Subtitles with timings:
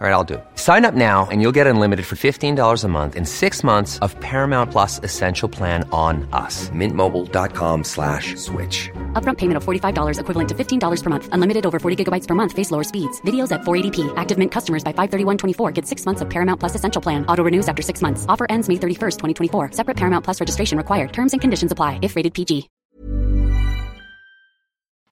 [0.00, 0.44] All right, I'll do it.
[0.56, 4.18] Sign up now and you'll get unlimited for $15 a month in six months of
[4.18, 6.68] Paramount Plus Essential Plan on us.
[6.70, 8.90] Mintmobile.com slash switch.
[9.12, 11.28] Upfront payment of $45 equivalent to $15 per month.
[11.30, 12.52] Unlimited over 40 gigabytes per month.
[12.52, 13.20] Face lower speeds.
[13.20, 14.12] Videos at 480p.
[14.16, 17.24] Active Mint customers by 531.24 get six months of Paramount Plus Essential Plan.
[17.26, 18.26] Auto renews after six months.
[18.28, 19.70] Offer ends May 31st, 2024.
[19.72, 21.12] Separate Paramount Plus registration required.
[21.12, 22.68] Terms and conditions apply if rated PG.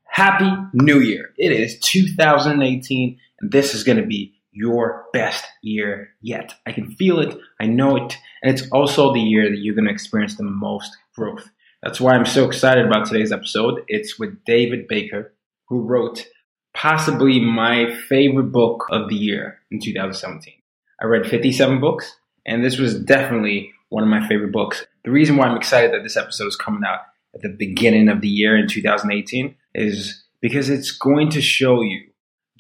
[0.05, 1.31] Happy New Year.
[1.39, 6.55] It is 2018 and this is going to be your best year yet.
[6.67, 7.37] I can feel it.
[7.61, 8.17] I know it.
[8.43, 11.49] And it's also the year that you're going to experience the most growth.
[11.83, 13.83] That's why I'm so excited about today's episode.
[13.89, 15.35] It's with David Baker,
[15.69, 16.27] who wrote
[16.75, 20.55] possibly my favorite book of the year in 2017.
[21.01, 22.17] I read 57 books,
[22.47, 24.87] and this was definitely one of my favorite books.
[25.05, 27.01] The reason why I'm excited that this episode is coming out
[27.35, 32.03] at the beginning of the year in 2018 is because it's going to show you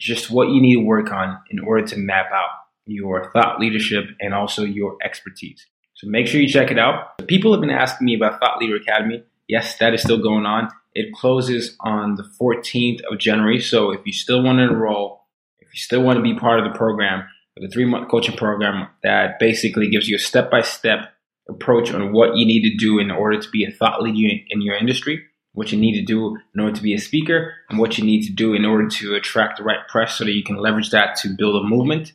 [0.03, 2.51] just what you need to work on in order to map out
[2.87, 5.65] your thought leadership and also your expertise.
[5.95, 7.17] So make sure you check it out.
[7.29, 9.23] People have been asking me about Thought Leader Academy.
[9.47, 10.69] Yes, that is still going on.
[10.95, 13.61] It closes on the 14th of January.
[13.61, 15.27] So if you still want to enroll,
[15.61, 17.25] if you still want to be part of the program,
[17.57, 21.13] the three month coaching program that basically gives you a step by step
[21.49, 24.63] approach on what you need to do in order to be a thought leader in
[24.63, 27.99] your industry, what you need to do in order to be a speaker, and what
[27.99, 30.57] you need to do in order to attract the right press so that you can
[30.57, 32.13] leverage that to build a movement.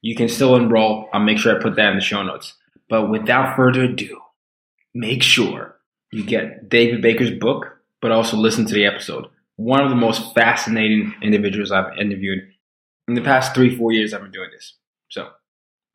[0.00, 1.08] You can still enroll.
[1.12, 2.54] I'll make sure I put that in the show notes.
[2.88, 4.20] But without further ado,
[4.94, 5.76] make sure
[6.12, 9.26] you get David Baker's book, but also listen to the episode.
[9.56, 12.48] One of the most fascinating individuals I've interviewed
[13.08, 14.74] in the past three, four years I've been doing this.
[15.08, 15.28] So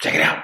[0.01, 0.43] check it out.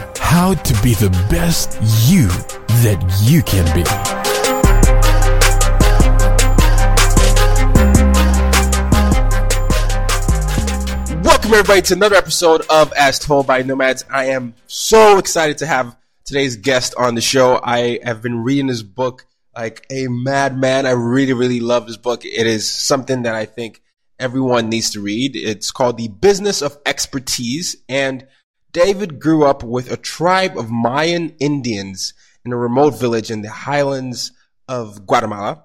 [0.31, 1.73] how to be the best
[2.09, 2.27] you
[2.79, 3.83] that you can be.
[11.21, 14.05] Welcome everybody to another episode of As Told by Nomads.
[14.09, 17.59] I am so excited to have today's guest on the show.
[17.61, 20.85] I have been reading this book like a madman.
[20.85, 22.23] I really, really love this book.
[22.23, 23.81] It is something that I think
[24.17, 25.35] everyone needs to read.
[25.35, 28.25] It's called The Business of Expertise and
[28.71, 32.13] David grew up with a tribe of Mayan Indians
[32.45, 34.31] in a remote village in the highlands
[34.67, 35.63] of Guatemala.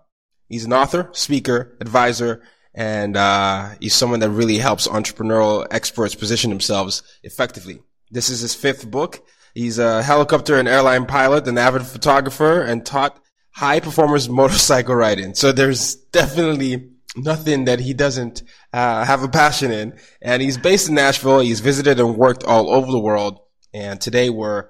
[0.49, 2.43] He's an author, speaker, advisor,
[2.75, 7.81] and uh, he's someone that really helps entrepreneurial experts position themselves effectively.
[8.11, 9.25] This is his fifth book.
[9.55, 15.35] He's a helicopter and airline pilot, an avid photographer, and taught high performance motorcycle riding.
[15.35, 19.99] So there's definitely nothing that he doesn't uh, have a passion in.
[20.23, 21.41] And he's based in Nashville.
[21.41, 23.41] He's visited and worked all over the world.
[23.73, 24.69] And today we're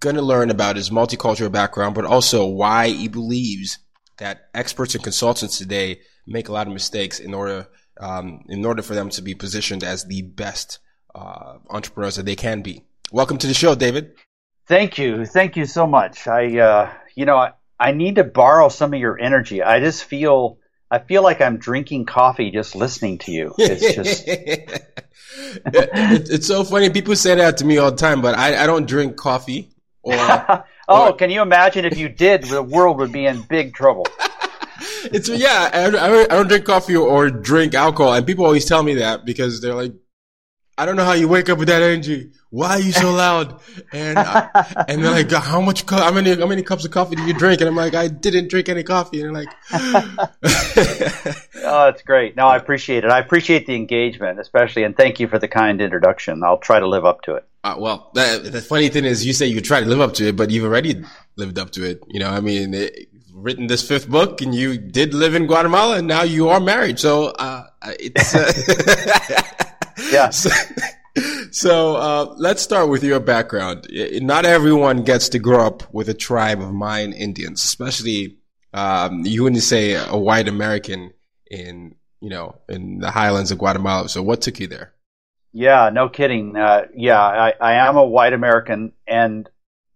[0.00, 3.78] going to learn about his multicultural background, but also why he believes
[4.18, 7.66] that experts and consultants today make a lot of mistakes in order
[8.00, 10.80] um, in order for them to be positioned as the best
[11.14, 12.82] uh, entrepreneurs that they can be.
[13.12, 14.14] Welcome to the show, David.
[14.66, 16.26] Thank you, thank you so much.
[16.26, 19.62] I, uh, you know, I, I need to borrow some of your energy.
[19.62, 20.58] I just feel
[20.94, 23.52] I feel like I'm drinking coffee just listening to you.
[23.58, 24.24] It's just.
[25.66, 26.88] it's so funny.
[26.88, 29.70] People say that to me all the time, but I, I don't drink coffee.
[30.02, 30.14] Or,
[30.88, 32.44] oh, or, can you imagine if you did?
[32.44, 34.06] The world would be in big trouble.
[35.06, 35.68] it's yeah.
[35.74, 39.60] I, I don't drink coffee or drink alcohol, and people always tell me that because
[39.60, 39.94] they're like,
[40.76, 42.32] I don't know how you wake up with that energy.
[42.50, 43.60] Why are you so loud?
[43.92, 47.28] And I, and they're like, how much, how many, how many cups of coffee did
[47.28, 47.60] you drink?
[47.60, 49.20] And I'm like, I didn't drink any coffee.
[49.20, 49.48] And they're like,
[51.64, 52.36] oh, it's great.
[52.36, 53.10] No, I appreciate it.
[53.10, 56.42] I appreciate the engagement, especially, and thank you for the kind introduction.
[56.42, 57.46] I'll try to live up to it.
[57.62, 60.28] Uh, well, the, the, funny thing is, you say you try to live up to
[60.28, 61.02] it, but you've already
[61.36, 62.02] lived up to it.
[62.08, 65.98] You know, I mean, it, written this fifth book, and you did live in Guatemala,
[65.98, 66.98] and now you are married.
[66.98, 67.64] So uh,
[67.98, 69.64] it's uh,
[70.10, 70.30] yeah.
[70.40, 70.50] So,
[71.52, 73.86] so uh, let's start with your background.
[74.20, 78.38] Not everyone gets to grow up with a tribe of Mayan Indians, especially
[78.72, 81.12] um, you wouldn't say a white American
[81.48, 84.08] in you know in the highlands of Guatemala.
[84.08, 84.92] So what took you there?
[85.52, 86.56] Yeah, no kidding.
[86.56, 89.48] Uh, yeah, I, I am a white American, and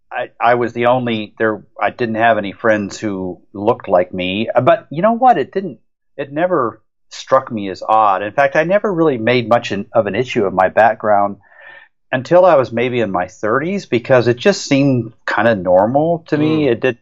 [0.09, 1.65] I, I was the only there.
[1.79, 4.49] I didn't have any friends who looked like me.
[4.55, 5.37] But you know what?
[5.37, 5.79] It didn't.
[6.15, 8.23] It never struck me as odd.
[8.23, 11.37] In fact, I never really made much in, of an issue of my background
[12.11, 16.37] until I was maybe in my 30s because it just seemed kind of normal to
[16.37, 16.65] me.
[16.65, 16.71] Mm.
[16.71, 16.97] It did.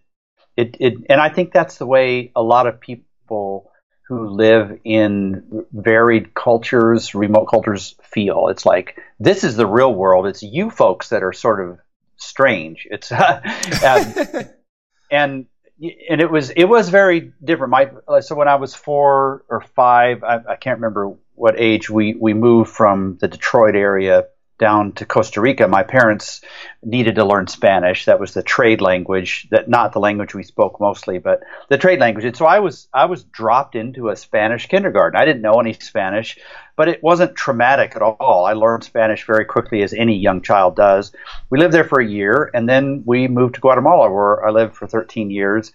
[0.56, 3.72] It, it and I think that's the way a lot of people
[4.08, 8.48] who live in varied cultures, remote cultures feel.
[8.48, 10.28] It's like this is the real world.
[10.28, 11.80] It's you folks that are sort of
[12.16, 12.88] strange.
[12.90, 13.12] It's
[13.84, 14.50] and,
[15.12, 15.46] and
[15.80, 17.72] and it was it was very different.
[17.72, 17.92] My
[18.22, 22.34] so when I was four or five, I, I can't remember what age we we
[22.34, 24.26] moved from the Detroit area
[24.58, 26.42] down to Costa Rica, my parents
[26.84, 28.06] needed to learn Spanish.
[28.06, 32.00] That was the trade language, that not the language we spoke mostly, but the trade
[32.00, 32.26] language.
[32.26, 35.20] And so I was I was dropped into a Spanish kindergarten.
[35.20, 36.38] I didn't know any Spanish,
[36.76, 38.46] but it wasn't traumatic at all.
[38.46, 41.12] I learned Spanish very quickly, as any young child does.
[41.50, 44.76] We lived there for a year, and then we moved to Guatemala, where I lived
[44.76, 45.72] for 13 years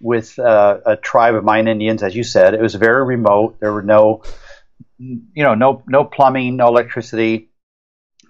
[0.00, 2.54] with uh, a tribe of Mayan Indians, as you said.
[2.54, 3.60] It was very remote.
[3.60, 4.22] There were no,
[4.98, 7.50] you know, no no plumbing, no electricity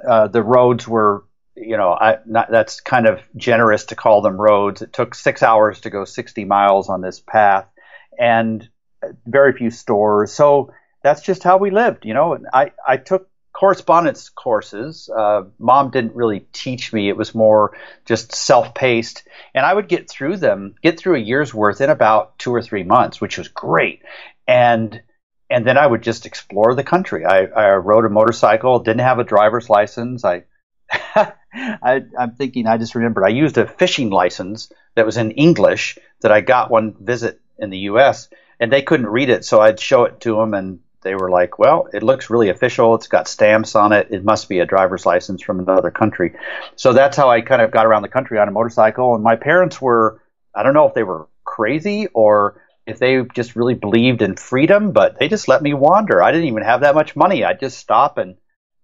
[0.06, 1.24] uh, the roads were,
[1.56, 4.82] you know, I, not, that's kind of generous to call them roads.
[4.82, 7.66] It took six hours to go 60 miles on this path
[8.18, 8.68] and
[9.26, 10.32] very few stores.
[10.32, 10.72] So
[11.02, 12.34] that's just how we lived, you know.
[12.34, 15.08] And I, I took correspondence courses.
[15.08, 17.08] Uh, mom didn't really teach me.
[17.08, 19.26] It was more just self-paced.
[19.54, 22.62] And I would get through them, get through a year's worth in about two or
[22.62, 24.02] three months, which was great.
[24.46, 25.00] And
[25.50, 27.24] and then I would just explore the country.
[27.24, 30.24] I, I rode a motorcycle, didn't have a driver's license.
[30.24, 30.44] I,
[31.52, 35.98] I, am thinking, I just remembered I used a fishing license that was in English
[36.20, 38.28] that I got one visit in the U.S.
[38.58, 41.58] and they couldn't read it, so I'd show it to them, and they were like,
[41.58, 42.94] "Well, it looks really official.
[42.94, 44.08] It's got stamps on it.
[44.10, 46.34] It must be a driver's license from another country."
[46.76, 49.14] So that's how I kind of got around the country on a motorcycle.
[49.14, 50.20] And my parents were,
[50.54, 54.92] I don't know if they were crazy or if they just really believed in freedom,
[54.92, 56.22] but they just let me wander.
[56.22, 57.44] I didn't even have that much money.
[57.44, 58.36] I'd just stop and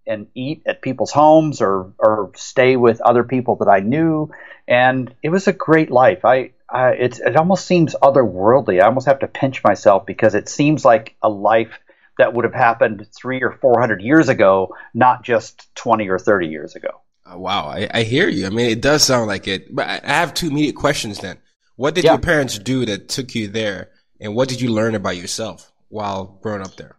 [0.06, 4.31] and eat at people's homes or or stay with other people that I knew,
[4.67, 6.25] and it was a great life.
[6.25, 8.82] I, I it it almost seems otherworldly.
[8.82, 11.79] I almost have to pinch myself because it seems like a life
[12.19, 16.49] that would have happened three or four hundred years ago, not just twenty or thirty
[16.49, 17.03] years ago.
[17.31, 18.46] Uh, wow, I, I, hear you.
[18.46, 19.73] I mean, it does sound like it.
[19.73, 21.38] But I have two immediate questions then.
[21.81, 22.11] What did yeah.
[22.12, 23.88] your parents do that took you there?
[24.21, 26.99] And what did you learn about yourself while growing up there?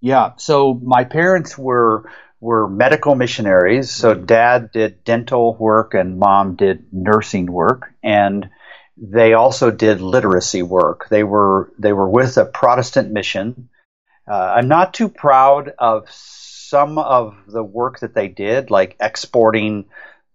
[0.00, 0.34] Yeah.
[0.36, 2.08] So my parents were
[2.38, 3.90] were medical missionaries.
[3.90, 4.26] So mm-hmm.
[4.26, 8.48] dad did dental work and mom did nursing work and
[8.96, 11.08] they also did literacy work.
[11.10, 13.70] They were they were with a Protestant mission.
[14.30, 19.86] Uh, I'm not too proud of some of the work that they did, like exporting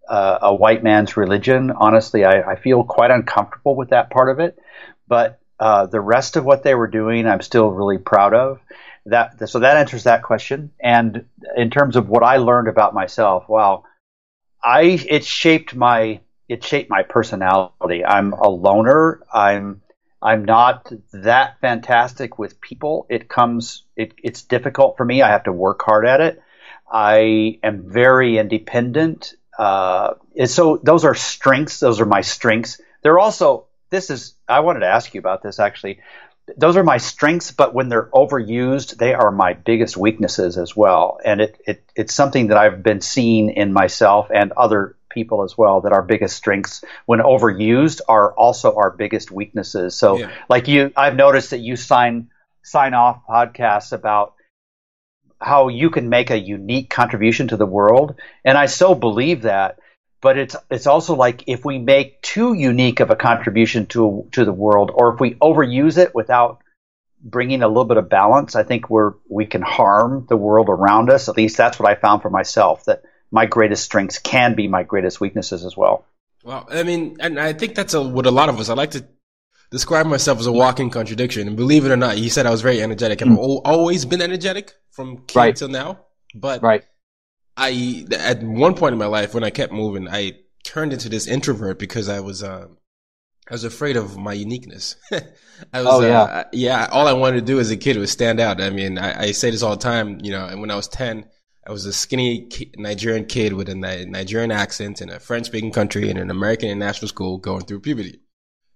[0.07, 1.71] uh, a white man's religion.
[1.71, 4.57] Honestly, I, I, feel quite uncomfortable with that part of it.
[5.07, 8.59] But uh, the rest of what they were doing, I'm still really proud of.
[9.06, 10.71] That so that answers that question.
[10.80, 11.25] And
[11.56, 13.84] in terms of what I learned about myself, wow,
[14.63, 18.05] I it shaped my it shaped my personality.
[18.05, 19.22] I'm a loner.
[19.34, 19.81] I'm
[20.22, 23.08] I'm not that fantastic with people.
[23.10, 25.22] It comes it, it's difficult for me.
[25.22, 26.41] I have to work hard at it.
[26.91, 30.15] I am very independent uh,
[30.46, 31.80] so those are strengths.
[31.80, 32.82] Those are my strengths.
[33.03, 36.00] They're also this is I wanted to ask you about this actually.
[36.58, 41.20] Those are my strengths, but when they're overused, they are my biggest weaknesses as well.
[41.24, 45.56] And it, it it's something that I've been seeing in myself and other people as
[45.56, 49.94] well that our biggest strengths when overused are also our biggest weaknesses.
[49.94, 50.32] So yeah.
[50.50, 52.32] like you I've noticed that you sign
[52.63, 54.34] sign off podcasts about
[55.41, 58.15] how you can make a unique contribution to the world.
[58.45, 59.79] And I so believe that.
[60.21, 64.45] But it's it's also like if we make too unique of a contribution to to
[64.45, 66.62] the world, or if we overuse it without
[67.24, 71.10] bringing a little bit of balance, I think we're we can harm the world around
[71.10, 71.27] us.
[71.27, 72.86] At least that's what I found for myself.
[72.86, 76.05] That my greatest strengths can be my greatest weaknesses as well.
[76.43, 78.69] Well, I mean, and I think that's a, what a lot of us.
[78.69, 79.05] I like to
[79.72, 81.48] describe myself as a walking contradiction.
[81.48, 83.22] And believe it or not, you said I was very energetic.
[83.22, 83.62] and I've mm.
[83.66, 85.56] always been energetic from kid right.
[85.56, 86.06] till now.
[86.36, 86.84] But right.
[87.58, 91.28] I, at one point in my life, when I kept moving, I turned into this
[91.28, 92.68] introvert because I was, uh,
[93.50, 94.96] I was afraid of my uniqueness.
[95.12, 96.22] I was, Oh, yeah.
[96.22, 96.88] uh, yeah.
[96.92, 98.62] All I wanted to do as a kid was stand out.
[98.62, 100.20] I mean, I, I say this all the time.
[100.24, 101.25] You know, and when I was ten,
[101.68, 105.72] I was a skinny ki- Nigerian kid with a Ni- Nigerian accent in a French-speaking
[105.72, 108.22] country in an American international school going through puberty.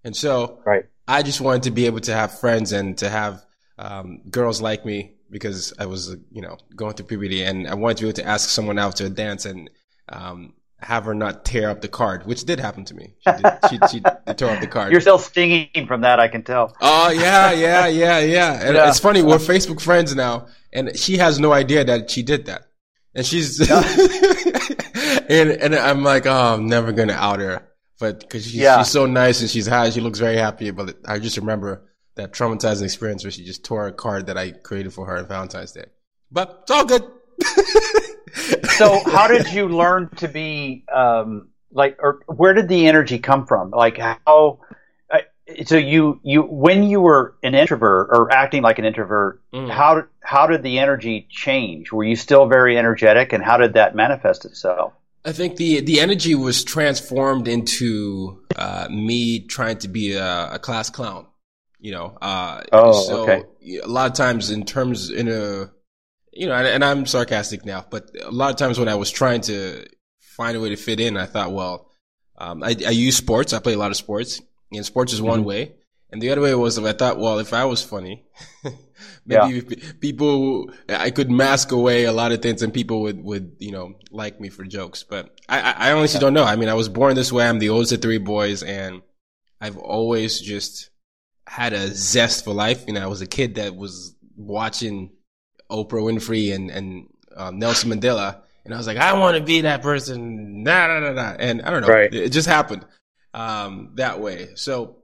[0.05, 0.85] And so, Right.
[1.07, 3.43] I just wanted to be able to have friends and to have
[3.77, 7.97] um, girls like me because I was, you know, going through puberty, and I wanted
[7.97, 9.69] to be able to ask someone out to a dance and
[10.09, 13.15] um, have her not tear up the card, which did happen to me.
[13.27, 13.99] She, did, she, she
[14.35, 14.91] tore up the card.
[14.91, 16.75] You're still stinging from that, I can tell.
[16.79, 18.53] Oh yeah, yeah, yeah, yeah.
[18.67, 18.87] And Yeah.
[18.89, 22.67] it's funny, we're Facebook friends now, and she has no idea that she did that.
[23.15, 27.67] And she's, and and I'm like, oh, I'm never gonna out her,
[27.99, 28.79] but because she's, Yeah.
[28.79, 30.71] she's so nice and she's high, she looks very happy.
[30.71, 31.83] But I just remember
[32.15, 35.27] that traumatizing experience where she just tore a card that I created for her on
[35.27, 35.85] Valentine's Day.
[36.31, 37.03] But it's all good.
[38.77, 43.45] So, how did you learn to be um, like, or where did the energy come
[43.45, 43.71] from?
[43.71, 44.59] Like, how?
[45.65, 49.69] So you you when you were an introvert or acting like an introvert, Mm.
[49.69, 51.91] how how did the energy change?
[51.91, 54.93] Were you still very energetic, and how did that manifest itself?
[55.25, 60.59] I think the the energy was transformed into uh, me trying to be a, a
[60.59, 61.25] class clown.
[61.79, 63.43] You know, uh, Oh, so okay.
[63.83, 65.71] a lot of times in terms in a
[66.31, 69.09] you know, and, and I'm sarcastic now, but a lot of times when I was
[69.09, 69.85] trying to
[70.19, 71.89] find a way to fit in, I thought, well,
[72.37, 73.53] um, I, I use sports.
[73.53, 74.41] I play a lot of sports,
[74.71, 75.29] and sports is Mm-hmm.
[75.29, 75.75] one way.
[76.11, 78.25] And the other way was I thought, well, if I was funny,
[79.25, 83.55] maybe if people, I could mask away a lot of things and people would, would,
[83.59, 85.03] you know, like me for jokes.
[85.03, 86.43] But I, I honestly don't know.
[86.43, 87.47] I mean, I was born this way.
[87.47, 89.01] I'm the oldest of three boys and
[89.59, 90.89] I've always just
[91.47, 92.85] had a zest for life.
[92.87, 95.11] You know, I was a kid that was watching
[95.71, 98.41] Oprah Winfrey and, and um, Nelson Mandela.
[98.63, 100.63] And I was like, I want to be that person.
[100.63, 101.35] Nah, nah, nah, nah.
[101.37, 101.87] And I don't know.
[101.87, 102.13] Right.
[102.13, 102.85] It just happened,
[103.33, 104.49] um, that way.
[104.55, 105.03] So,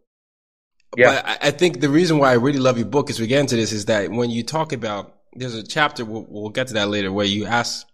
[0.97, 1.21] Yeah.
[1.21, 3.55] but I, think the reason why I really love your book as we get into
[3.55, 6.89] this is that when you talk about, there's a chapter, we'll, we'll get to that
[6.89, 7.87] later, where you ask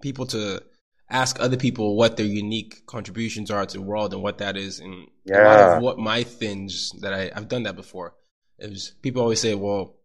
[0.00, 0.62] people to
[1.08, 4.80] ask other people what their unique contributions are to the world and what that is.
[4.80, 8.14] And a lot of what my things that I, I've done that before
[8.58, 9.96] is people always say, well,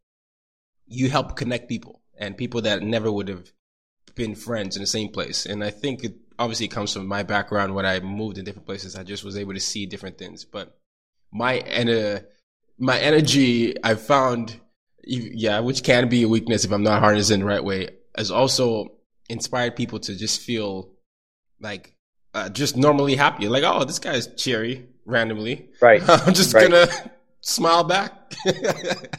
[0.85, 3.51] you help connect people and people that never would have
[4.15, 5.45] been friends in the same place.
[5.45, 8.95] And I think it obviously comes from my background when I moved in different places.
[8.95, 10.45] I just was able to see different things.
[10.45, 10.76] But
[11.31, 12.25] my and
[12.79, 14.59] my energy, I found,
[15.03, 18.91] yeah, which can be a weakness if I'm not harnessing the right way, has also
[19.29, 20.91] inspired people to just feel
[21.59, 21.93] like
[22.33, 23.47] uh, just normally happy.
[23.47, 25.69] Like, oh, this guy's cheery randomly.
[25.81, 26.01] Right.
[26.07, 26.69] I'm just Right.
[26.69, 26.87] gonna
[27.41, 28.13] smile back.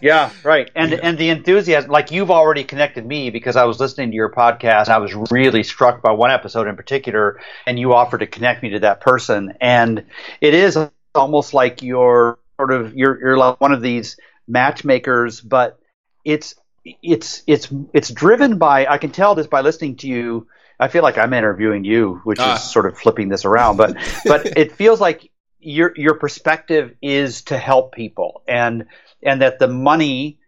[0.00, 0.71] Yeah, right.
[0.77, 4.31] And and the enthusiasm, like you've already connected me because I was listening to your
[4.31, 8.27] podcast and I was really struck by one episode in particular, and you offered to
[8.27, 9.55] connect me to that person.
[9.61, 10.05] And
[10.41, 10.79] it is
[11.19, 15.79] almost like you're sort of you're you're like one of these matchmakers, but
[16.25, 20.47] it's it's it's it's driven by I can tell this by listening to you.
[20.81, 22.55] I feel like I'm interviewing you, which Ah.
[22.55, 27.43] is sort of flipping this around, but but it feels like your your perspective is
[27.43, 28.87] to help people and
[29.23, 30.39] and that the money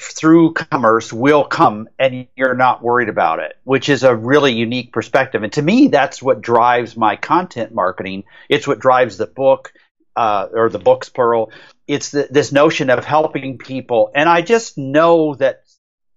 [0.00, 4.92] through commerce will come and you're not worried about it, which is a really unique
[4.92, 5.42] perspective.
[5.42, 8.24] And to me, that's what drives my content marketing.
[8.48, 9.72] It's what drives the book,
[10.16, 11.52] uh, or the books plural.
[11.86, 14.10] It's the, this notion of helping people.
[14.14, 15.64] And I just know that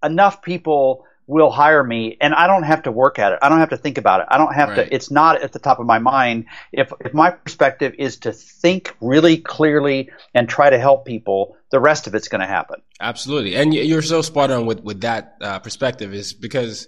[0.04, 3.40] enough people will hire me and I don't have to work at it.
[3.42, 4.28] I don't have to think about it.
[4.30, 4.88] I don't have Right.
[4.88, 6.46] to, it's not at the top of my mind.
[6.72, 11.80] If, if my perspective is to think really clearly and try to help people, the
[11.80, 12.82] rest of it's going to happen.
[13.02, 16.14] Absolutely, and you're so spot on with with that uh, perspective.
[16.14, 16.88] Is because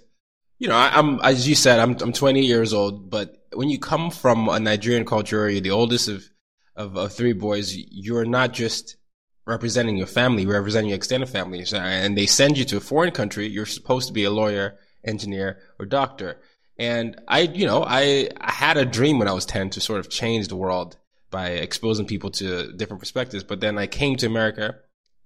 [0.58, 3.78] you know I, I'm as you said I'm I'm 20 years old, but when you
[3.78, 6.24] come from a Nigerian culture, you're the oldest of
[6.78, 7.76] of, of three boys.
[7.76, 8.96] You're not just
[9.44, 13.48] representing your family, representing your extended family, and they send you to a foreign country.
[13.48, 16.40] You're supposed to be a lawyer, engineer, or doctor.
[16.78, 20.00] And I, you know, I, I had a dream when I was 10 to sort
[20.00, 20.96] of change the world
[21.30, 23.42] by exposing people to different perspectives.
[23.42, 24.76] But then I came to America,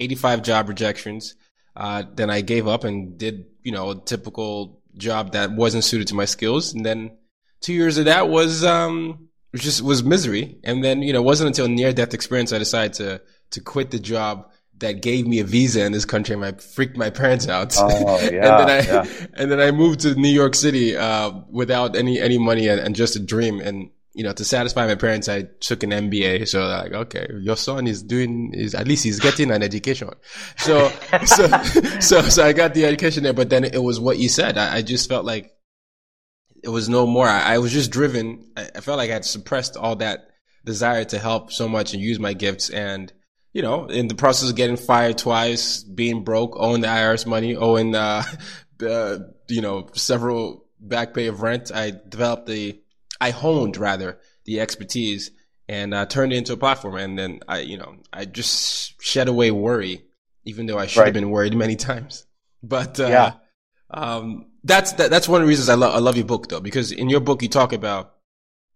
[0.00, 1.35] 85 job rejections.
[1.76, 6.09] Uh, then I gave up and did, you know, a typical job that wasn't suited
[6.09, 6.73] to my skills.
[6.73, 7.18] And then
[7.61, 10.59] two years of that was, um, was just was misery.
[10.64, 13.90] And then, you know, it wasn't until near death experience I decided to, to quit
[13.90, 17.49] the job that gave me a visa in this country and I freaked my parents
[17.49, 17.75] out.
[17.78, 19.26] Oh, yeah, and then I, yeah.
[19.35, 22.97] and then I moved to New York City, uh, without any, any money and, and
[22.97, 23.61] just a dream.
[23.61, 26.49] And, you know, to satisfy my parents, I took an MBA.
[26.49, 30.11] So like, okay, your son is doing, is at least he's getting an education.
[30.59, 30.90] So,
[31.25, 31.49] so,
[32.00, 34.59] so, so I got the education there, but then it was what you said.
[34.59, 35.54] I, I just felt like
[36.62, 37.26] it was no more.
[37.26, 38.50] I, I was just driven.
[38.57, 40.28] I, I felt like I had suppressed all that,
[40.64, 42.71] desire to help so much and use my gifts.
[42.71, 43.12] And,
[43.52, 47.57] you know, in the process of getting fired twice, being broke, owing the IRS money,
[47.57, 48.23] owing, uh,
[48.87, 52.81] uh, you know, several back pay of rent, I developed the,
[53.21, 55.31] I honed rather the expertise
[55.69, 56.97] and uh, turned it into a platform.
[56.97, 60.04] And then I, you know, I just shed away worry,
[60.45, 61.07] even though I should right.
[61.07, 62.26] have been worried many times.
[62.62, 63.33] But uh, yeah.
[63.90, 66.61] um, that's that, that's one of the reasons I love I love your book though,
[66.61, 68.14] because in your book you talk about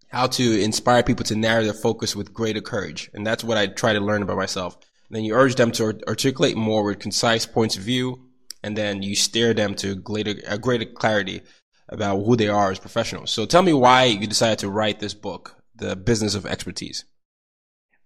[0.08, 3.66] how to inspire people to narrow their focus with greater courage, and that's what I
[3.66, 4.76] try to learn about myself.
[5.08, 8.26] And then you urge them to articulate more with concise points of view,
[8.62, 11.42] and then you steer them to greater a greater clarity
[11.88, 13.30] about who they are as professionals.
[13.30, 17.04] So tell me why you decided to write this book, The Business of Expertise.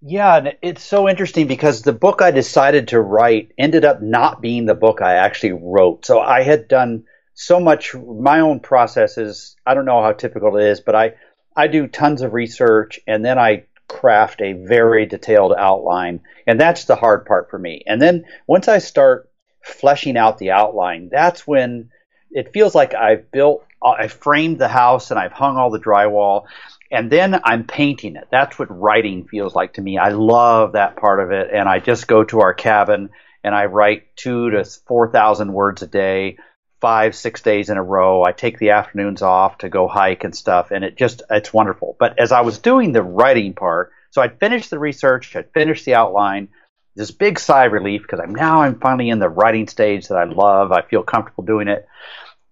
[0.02, 4.66] Yeah, it's so interesting because the book I decided to write ended up not being
[4.66, 6.06] the book I actually wrote.
[6.06, 7.04] So I had done
[7.40, 9.56] so much my own processes.
[9.66, 11.14] I don't know how typical it is, but I
[11.56, 16.84] I do tons of research and then I craft a very detailed outline, and that's
[16.84, 17.82] the hard part for me.
[17.86, 19.30] And then once I start
[19.62, 21.90] fleshing out the outline, that's when
[22.30, 26.44] it feels like I've built I framed the house and I've hung all the drywall
[26.92, 28.28] and then I'm painting it.
[28.30, 29.96] That's what writing feels like to me.
[29.96, 31.48] I love that part of it.
[31.50, 33.08] And I just go to our cabin
[33.42, 36.36] and I write two to 4,000 words a day,
[36.80, 38.24] five, six days in a row.
[38.24, 40.70] I take the afternoons off to go hike and stuff.
[40.70, 41.96] And it just, it's wonderful.
[41.98, 45.84] But as I was doing the writing part, so I'd finished the research, I'd finished
[45.84, 46.48] the outline,
[46.96, 50.18] this big sigh of relief because I'm now I'm finally in the writing stage that
[50.18, 50.72] I love.
[50.72, 51.86] I feel comfortable doing it.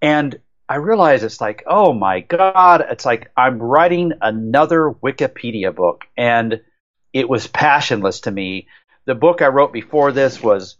[0.01, 6.05] And I realize it's like, oh my God, it's like I'm writing another Wikipedia book.
[6.17, 6.61] And
[7.13, 8.69] it was passionless to me.
[9.07, 10.77] The book I wrote before this was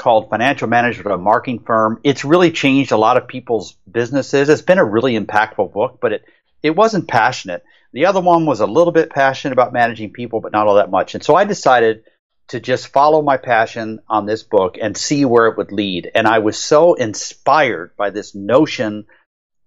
[0.00, 2.00] called Financial Management of a Marketing Firm.
[2.02, 4.48] It's really changed a lot of people's businesses.
[4.48, 6.24] It's been a really impactful book, but it,
[6.62, 7.62] it wasn't passionate.
[7.92, 10.90] The other one was a little bit passionate about managing people, but not all that
[10.90, 11.14] much.
[11.14, 12.04] And so I decided
[12.48, 16.10] to just follow my passion on this book and see where it would lead.
[16.14, 19.06] And I was so inspired by this notion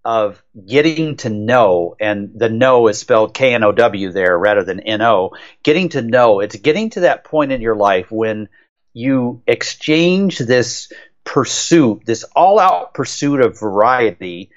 [0.05, 4.63] of getting to know, and the know is spelled K N O W there rather
[4.63, 5.31] than N O,
[5.63, 6.41] getting to know.
[6.41, 8.49] It's getting to that point in your life when
[8.93, 10.91] you exchange this
[11.23, 14.51] pursuit, this all out pursuit of variety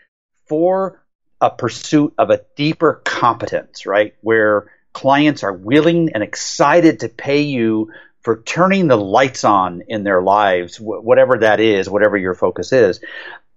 [0.46, 1.02] for
[1.40, 4.14] a pursuit of a deeper competence, right?
[4.20, 10.02] Where clients are willing and excited to pay you for turning the lights on in
[10.02, 13.00] their lives, whatever that is, whatever your focus is.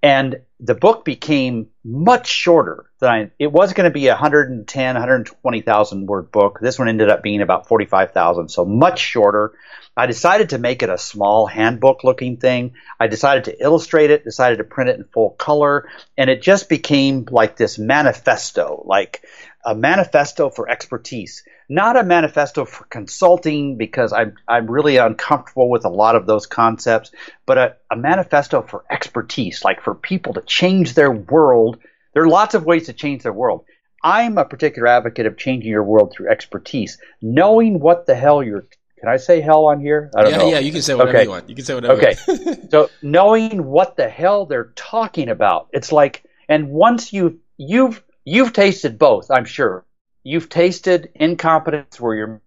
[0.02, 4.96] And the book became much shorter than I, it was going to be a 110,
[4.96, 6.60] 120,000 word book.
[6.62, 9.54] This one ended up being about 45,000, so much shorter.
[9.96, 12.76] I decided to make it a small handbook looking thing.
[13.00, 16.70] I decided to illustrate it, decided to print it in full color, and it just
[16.70, 19.24] became like this manifesto, like
[19.66, 25.86] a manifesto for expertise not a manifesto for consulting because I'm I'm really uncomfortable with
[25.86, 27.12] a lot of those concepts,
[27.46, 31.78] but a, a manifesto for expertise, like for people to change their world.
[32.14, 33.66] There are lots of ways to change their world.
[34.04, 38.66] I'm a particular advocate of changing your world through expertise, knowing what the hell you're.
[39.00, 40.10] Can I say hell on here?
[40.14, 40.50] I don't yeah, know.
[40.50, 41.24] Yeah, you can say whatever okay.
[41.24, 41.50] you want.
[41.50, 41.94] You can say whatever.
[41.94, 42.16] Okay.
[42.72, 48.54] so knowing what the hell they're talking about, it's like, and once you you've you've
[48.54, 49.86] tasted both, I'm sure
[50.24, 52.42] you've tasted incompetence where you're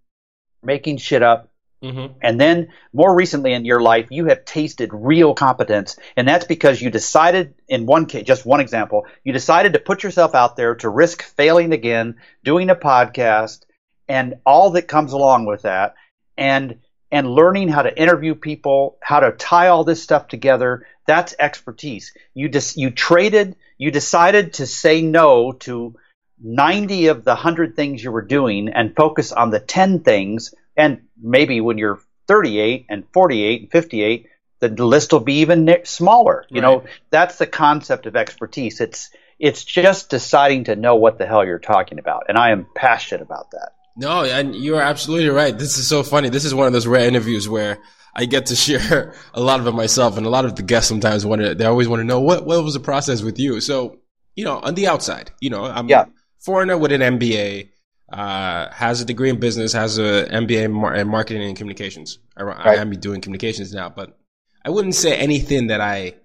[0.63, 1.49] making shit up.
[1.83, 2.15] Mm-hmm.
[2.23, 5.97] And then more recently in your life, you have tasted real competence.
[6.17, 10.05] And that's because you decided, in one case, just one example, you decided to put
[10.05, 13.63] yourself out there to risk failing again, doing a podcast,
[14.07, 15.95] and all that comes along with that.
[16.37, 16.79] And
[17.11, 22.15] and learning how to interview people, how to tie all this stuff together, that's expertise.
[22.33, 25.97] You just you traded, you decided to say no to
[26.41, 30.55] 90 of the 100 things you were doing and focus on the 10 things.
[30.77, 34.29] And maybe when you're 38 and 48 and 58,
[34.61, 36.45] the list will be even smaller.
[36.49, 36.69] You right.
[36.69, 38.81] know, that's the concept of expertise.
[38.81, 42.69] It's it's just deciding to know what the hell you're talking about, and I am
[42.77, 43.73] passionate about that.
[43.97, 45.59] No, and you are absolutely right.
[45.59, 46.29] This is so funny.
[46.29, 47.79] This is one of those rare interviews where
[48.15, 50.89] I get to share a lot of it myself, and a lot of the guests
[50.89, 51.55] sometimes want to.
[51.55, 53.61] They always want to know what what was the process with you.
[53.61, 53.99] So,
[54.35, 56.07] you know, on the outside, you know, I'm yeah
[56.43, 57.71] foreigner with an MBA,
[58.13, 62.19] uh, has a degree in business, has an MBA in, mar- in marketing and communications.
[62.37, 62.67] I, right.
[62.67, 64.19] I am doing communications now, but
[64.65, 66.17] I wouldn't say anything that I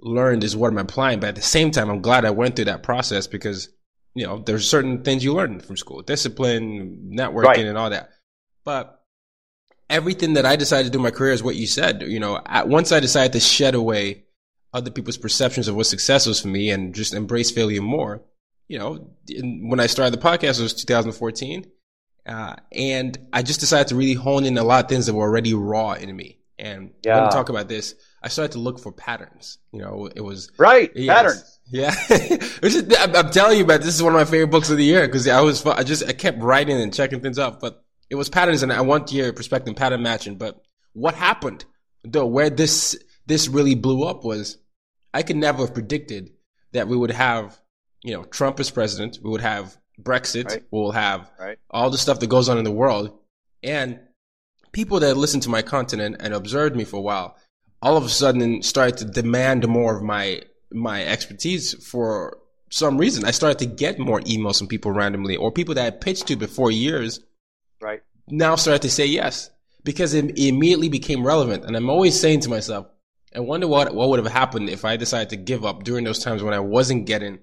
[0.00, 1.20] learned is what I'm applying.
[1.20, 3.68] But at the same time, I'm glad I went through that process because
[4.14, 7.66] you know there's certain things you learn from school, discipline, networking, right.
[7.66, 8.10] and all that.
[8.64, 9.03] But
[9.90, 12.02] everything that I decided to do in my career is what you said.
[12.02, 14.24] You know, at, once I decided to shed away
[14.72, 18.22] other people's perceptions of what success was for me and just embrace failure more,
[18.68, 21.66] you know, when I started the podcast, it was 2014.
[22.26, 25.24] Uh, and I just decided to really hone in a lot of things that were
[25.24, 26.38] already raw in me.
[26.58, 27.16] And Yeah.
[27.16, 29.58] when we talk about this, I started to look for patterns.
[29.72, 30.90] You know, it was Right.
[30.94, 31.14] Yes.
[31.16, 31.50] Patterns.
[31.70, 31.94] Yeah,
[32.62, 34.84] is- I'm, I'm telling you, about this is one of my favorite books of the
[34.84, 37.83] year because I was I just I kept writing and checking things up, but
[38.14, 40.36] it was patterns, and I want your perspective, and pattern matching.
[40.36, 41.64] But what happened
[42.04, 42.96] though, where this
[43.26, 44.58] this really blew up was
[45.12, 46.30] I could never have predicted
[46.72, 47.60] that we would have
[48.04, 50.62] you know Trump as president, we would have Brexit, Right.
[50.70, 51.58] we'll have Right.
[51.70, 53.18] all the stuff that goes on in the world,
[53.62, 53.98] and
[54.72, 57.36] people that listened to my content and, and observed me for a while,
[57.82, 62.38] all of a sudden started to demand more of my my expertise for
[62.70, 63.24] some reason.
[63.24, 66.36] I started to get more emails from people randomly, or people that I pitched to
[66.36, 67.20] before years
[67.84, 68.02] Right.
[68.28, 69.50] now started to say yes
[69.84, 71.64] because it immediately became relevant.
[71.64, 72.86] And I'm always saying to myself,
[73.36, 76.20] I wonder what what would have happened if I decided to give up during those
[76.24, 77.40] times when I wasn't getting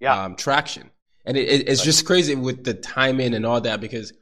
[0.00, 0.24] Yeah.
[0.24, 0.90] um, traction.
[1.24, 4.12] And it, it, it's just crazy with the timing and all that because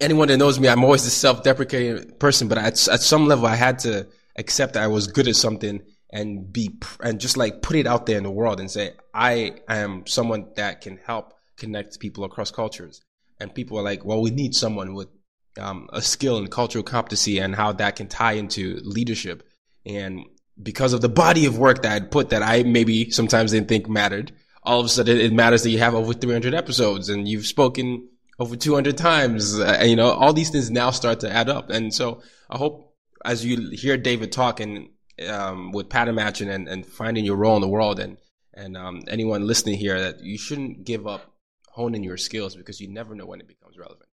[0.00, 2.48] anyone that knows me, I'm always this self-deprecating person.
[2.48, 5.82] But at, at some level, I had to accept that I was good at something
[6.10, 9.56] and be and just like put it out there in the world and say I
[9.68, 13.02] am someone that can help connect people across cultures.
[13.42, 15.08] And people are like, well, we need someone with
[15.58, 19.46] um, a skill and cultural competency and how that can tie into leadership.
[19.84, 20.24] And
[20.62, 23.88] because of the body of work that I'd put that I maybe sometimes didn't think
[23.88, 27.46] mattered, all of a sudden it matters that you have over 300 episodes and you've
[27.46, 29.58] spoken over 200 times.
[29.58, 31.68] Uh, and, you know, all these things now start to add up.
[31.70, 34.88] And so I hope as you hear David talk and
[35.28, 38.18] um, with pattern matching and, and finding your role in the world and,
[38.54, 41.31] and um, anyone listening here that you shouldn't give up
[41.72, 44.08] honing your skills because you never know when it becomes relevant.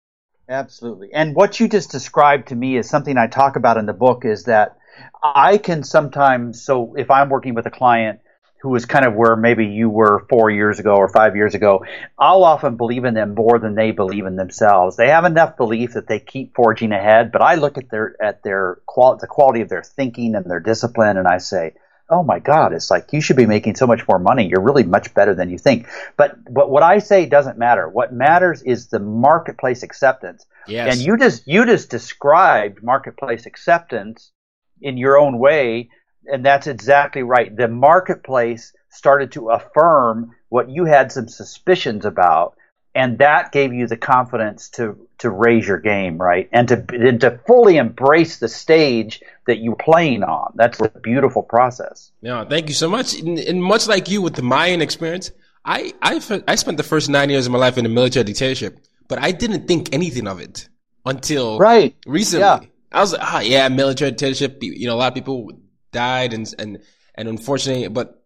[0.48, 1.12] Absolutely.
[1.12, 4.24] And what you just described to me is something I talk about in the book
[4.24, 4.76] is that
[5.22, 8.20] I can sometimes, so if I'm working with a client
[8.62, 11.84] who is kind of where maybe you were four years ago or five years ago,
[12.18, 14.96] I'll often believe in them more than they believe in themselves.
[14.96, 18.42] They have enough belief that they keep forging ahead, but I look at their, at
[18.42, 21.74] their quality, the quality of their thinking and their discipline and I say,
[22.08, 24.46] oh my God, it's like you should be making so much more money.
[24.46, 25.88] You're really much better than you think.
[26.16, 27.88] But, but what I say doesn't matter.
[27.88, 30.46] What matters is the marketplace acceptance.
[30.66, 30.94] Yes.
[30.94, 34.32] And you just you just described marketplace acceptance
[34.80, 35.90] in your own way,
[36.26, 37.54] and that's exactly right.
[37.54, 42.55] The marketplace started to affirm what you had some suspicions about,
[42.96, 46.48] and that gave you the confidence to to raise your game, right?
[46.52, 50.52] And to and to fully embrace the stage that you're playing on.
[50.56, 52.10] That's a beautiful process.
[52.22, 53.14] No, thank you so much.
[53.18, 55.30] And, and much like you with the Mayan experience,
[55.64, 58.78] I, I, I spent the first nine years of my life in a military dictatorship,
[59.08, 60.68] but I didn't think anything of it
[61.04, 61.94] until Right.
[62.06, 62.40] recently.
[62.44, 62.60] Yeah.
[62.92, 64.58] I was like, ah, yeah, military dictatorship.
[64.62, 65.50] You know, a lot of people
[65.92, 66.82] died and, and,
[67.14, 68.24] and unfortunately, but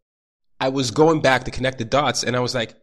[0.60, 2.74] I was going back to connect the dots and I was like,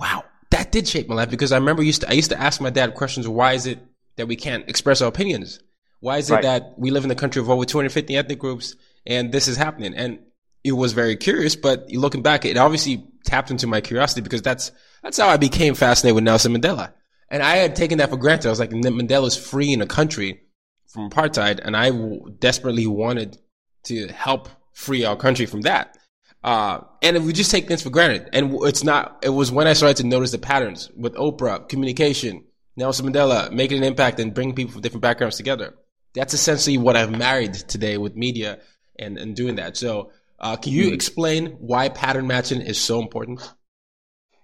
[0.00, 0.24] wow,
[0.56, 2.70] that did shape my life because I remember used to, I used to ask my
[2.70, 3.28] dad questions.
[3.28, 3.78] Why is it
[4.16, 5.60] that we can't express our opinions?
[6.00, 6.42] Why is it Right.
[6.42, 8.74] that we live in a country of over 250 ethnic groups
[9.06, 9.94] and this is happening?
[9.94, 10.18] And
[10.64, 14.72] it was very curious, but looking back, it obviously tapped into my curiosity because that's,
[15.02, 16.92] that's how I became fascinated with Nelson Mandela.
[17.30, 18.48] And I had taken that for granted.
[18.48, 20.40] I was like, Mandela's free in a country
[20.88, 23.38] from apartheid, and I w- desperately wanted
[23.84, 25.96] to help free our country from that.
[26.42, 28.28] Uh, and we just take things for granted.
[28.32, 32.44] And it's not, it was when I started to notice the patterns with Oprah, communication,
[32.76, 35.74] Nelson Mandela, making an impact and bringing people from different backgrounds together.
[36.14, 38.60] That's essentially what I've married today with media
[38.98, 39.76] and, and doing that.
[39.76, 43.40] So, uh, can you explain why pattern matching is so important?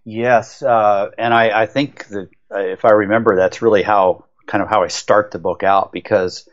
[0.05, 4.63] Yes, uh, and I, I think that uh, if I remember, that's really how kind
[4.63, 6.49] of how I start the book out because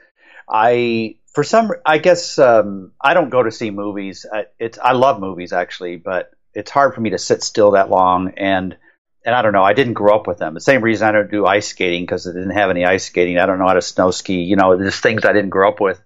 [0.47, 4.25] I, for some, I guess um, I don't go to see movies.
[4.31, 7.89] I, it's I love movies actually, but it's hard for me to sit still that
[7.89, 8.77] long and.
[9.25, 9.63] And I don't know.
[9.63, 10.53] I didn't grow up with them.
[10.53, 13.37] The same reason I don't do ice skating because I didn't have any ice skating.
[13.37, 14.43] I don't know how to snow ski.
[14.43, 16.01] You know, there's things I didn't grow up with.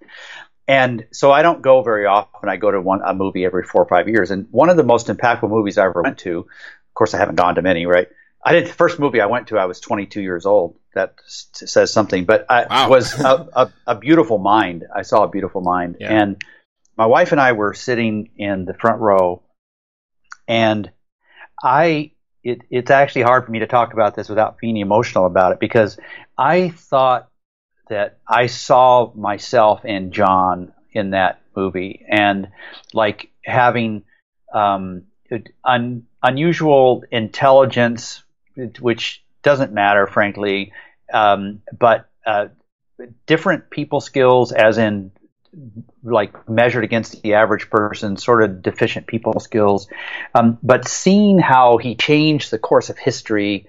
[0.68, 2.50] And so I don't go very often.
[2.50, 4.32] I go to one a movie every four or five years.
[4.32, 7.36] And one of the most impactful movies I ever went to, of course, I haven't
[7.36, 8.08] gone to many, right?
[8.44, 9.58] I did the first movie I went to.
[9.58, 10.76] I was 22 years old.
[10.96, 12.26] That says something.
[12.26, 12.90] But I Wow.
[12.90, 14.86] was a, a, a beautiful mind.
[14.96, 16.14] I saw a beautiful mind, Yeah.
[16.14, 16.38] and
[16.98, 19.42] my wife and I were sitting in the front row,
[20.48, 20.92] and
[21.64, 22.12] I.
[22.44, 25.62] It, it's actually hard for me to talk about this without being emotional about it
[25.62, 25.98] because
[26.38, 27.30] I thought
[27.88, 32.50] that I saw myself and John in that movie, and
[32.94, 34.04] like having
[34.54, 35.04] um,
[35.64, 38.24] un, unusual intelligence,
[38.82, 40.74] which doesn't matter, frankly,
[41.12, 42.48] um, but uh,
[43.26, 45.12] different people skills, as in
[46.04, 49.88] like measured against the average person, sort of deficient people skills.
[50.34, 53.68] Um, but seeing how he changed the course of history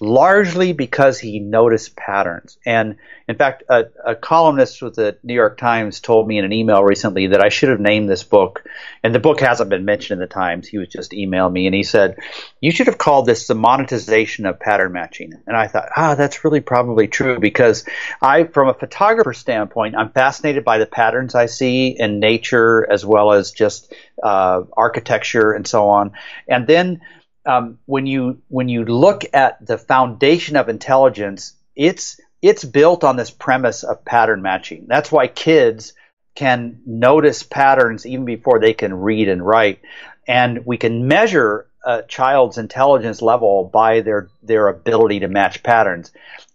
[0.00, 2.58] largely because he noticed patterns.
[2.66, 2.96] And
[3.28, 6.82] in fact, a, a, columnist with the New York Times told me in an email
[6.82, 8.64] recently that I should have named this book,
[9.02, 10.66] and the book hasn't been mentioned in the Times.
[10.66, 12.18] He was just emailed me and he said,
[12.60, 15.32] You should have called this the monetization of pattern matching.
[15.46, 17.84] And I thought, ah, that's really probably true because
[18.20, 23.06] I, from a photographer standpoint, I'm fascinated by the patterns I see in nature as
[23.06, 26.12] well as just uh, architecture and so on.
[26.48, 27.00] And then
[27.46, 33.16] um, when you when you look at the foundation of intelligence, it's it's built on
[33.16, 34.86] this premise of pattern matching.
[34.88, 35.94] That's why kids
[36.34, 39.80] can notice patterns even before they can read and write,
[40.26, 46.12] and we can measure a child's intelligence level by their their ability to match patterns.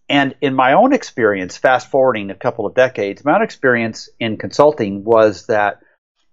[0.09, 4.37] And in my own experience, fast forwarding a couple of decades, my own experience in
[4.37, 5.81] consulting was that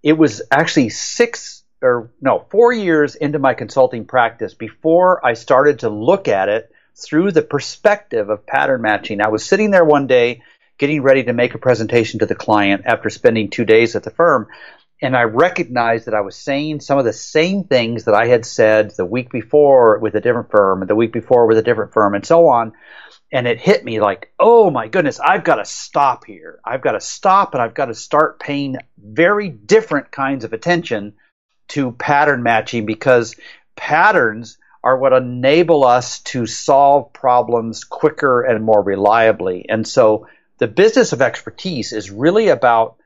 [0.03, 5.81] it was actually six or no, four years into my consulting practice before I started
[5.81, 9.21] to look at it through the perspective of pattern matching.
[9.21, 10.43] I was sitting there one day
[10.79, 14.11] getting ready to make a presentation to the client after spending two days at the
[14.11, 14.49] firm.
[15.03, 18.47] And I recognized that I was saying some of the same things that I had
[18.47, 21.93] said the week before with a different firm, and the week before with a different
[21.93, 22.73] firm, and so on.
[23.31, 26.61] And it hit me like, oh my goodness, I've got to stop here.
[26.65, 31.15] I've got to stop and I've got to start paying very different kinds of attention
[31.69, 33.35] to pattern matching because
[33.77, 39.67] patterns are what enable us to solve problems quicker and more reliably.
[39.69, 42.97] And so the business of expertise is really about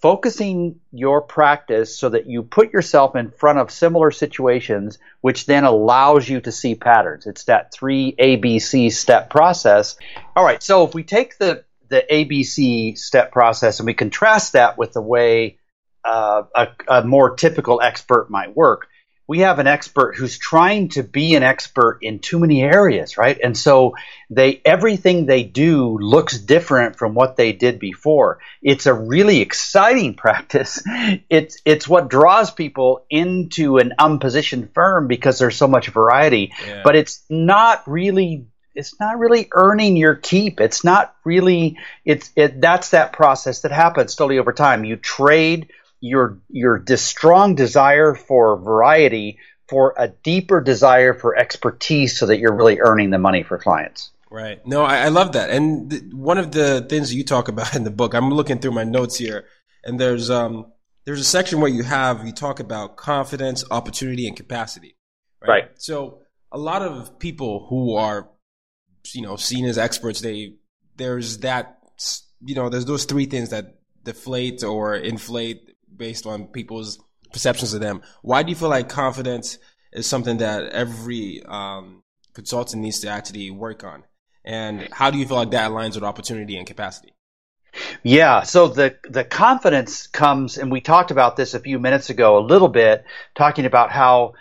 [0.00, 5.64] focusing your practice so that you put yourself in front of similar situations, which then
[5.64, 7.26] allows you to see patterns.
[7.26, 9.96] It's that three ABC step process.
[10.34, 14.78] All right, so if we take the, the ABC step process and we contrast that
[14.78, 15.58] with the way
[16.04, 18.88] uh, a, a more typical expert might work.
[19.26, 23.38] We have an expert who's trying to be an expert in too many areas, right?
[23.40, 23.94] And so
[24.28, 28.40] they everything they do looks different from what they did before.
[28.60, 30.82] It's a really exciting practice.
[31.30, 36.52] It's it's what draws people into an unpositioned firm because there's so much variety.
[36.66, 36.80] Yeah.
[36.82, 40.60] But it's not really it's not really earning your keep.
[40.60, 44.84] It's not really it's it that's that process that happens slowly over time.
[44.84, 52.26] You trade your your strong desire for variety for a deeper desire for expertise so
[52.26, 54.10] that you're really earning the money for clients.
[54.28, 54.64] Right.
[54.66, 55.50] No, I, I love that.
[55.50, 58.72] And th- one of the things you talk about in the book, I'm looking through
[58.72, 59.44] my notes here,
[59.84, 60.72] and there's um
[61.04, 64.96] there's a section where you have you talk about confidence, opportunity, and capacity.
[65.40, 65.48] Right.
[65.48, 65.70] right.
[65.76, 68.28] So a lot of people who are
[69.12, 70.54] you know seen as experts, they
[70.96, 71.78] there's that
[72.44, 76.98] you know there's those three things that deflate or inflate based on people's
[77.32, 78.02] perceptions of them.
[78.22, 79.58] Why do you feel like confidence
[79.92, 82.02] is something that every um,
[82.34, 84.02] consultant needs to actually work on?
[84.44, 87.12] And how do you feel like that aligns with opportunity and capacity?
[88.02, 92.38] Yeah, so the the confidence comes, and we talked about this a few minutes ago
[92.38, 93.04] a little bit,
[93.36, 94.32] talking about how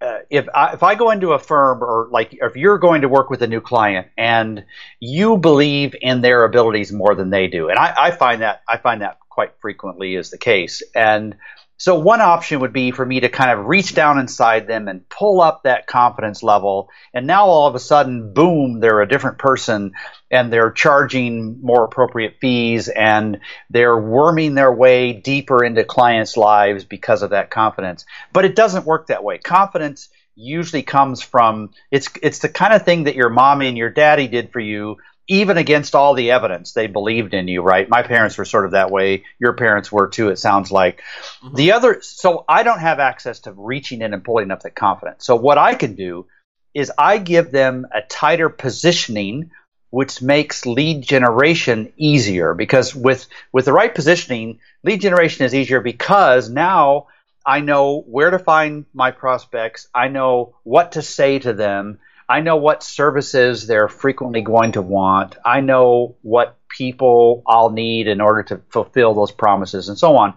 [0.00, 3.08] uh, if I, if I go into a firm or like if you're going to
[3.08, 4.64] work with a new client and
[4.98, 8.78] you believe in their abilities more than they do, and I, I find that I
[8.78, 10.82] find that quite frequently is the case.
[10.94, 11.36] And
[11.78, 15.08] so one option would be for me to kind of reach down inside them and
[15.08, 16.90] pull up that confidence level.
[17.12, 19.92] And now all of a sudden, boom, they're a different person
[20.30, 26.84] and they're charging more appropriate fees and they're worming their way deeper into clients' lives
[26.84, 28.04] because of that confidence.
[28.32, 29.38] But it doesn't work that way.
[29.38, 33.90] Confidence usually comes from it's it's the kind of thing that your mommy and your
[33.90, 34.98] daddy did for you
[35.32, 37.88] even against all the evidence, they believed in you, right?
[37.88, 39.24] My parents were sort of that way.
[39.38, 41.00] Your parents were too, it sounds like.
[41.42, 41.56] Mm-hmm.
[41.56, 45.24] The other, so I don't have access to reaching in and pulling up that confidence.
[45.24, 46.26] So what I can do
[46.74, 49.52] is I give them a tighter positioning,
[49.88, 55.80] which makes lead generation easier because with, with the right positioning, lead generation is easier
[55.80, 57.06] because now
[57.46, 59.88] I know where to find my prospects.
[59.94, 62.00] I know what to say to them
[62.32, 65.36] I know what services they're frequently going to want.
[65.44, 70.32] I know what people I'll need in order to fulfill those promises and so on.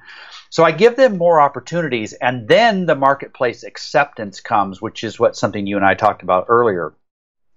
[0.50, 5.38] So I give them more opportunities and then the marketplace acceptance comes, which is what
[5.38, 6.94] something you and I talked about earlier.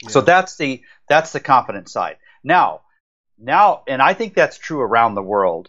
[0.05, 0.11] Yeah.
[0.11, 2.18] So that's the that's the confidence side.
[2.44, 2.83] Now,
[3.40, 5.68] now and I think that's true around the world.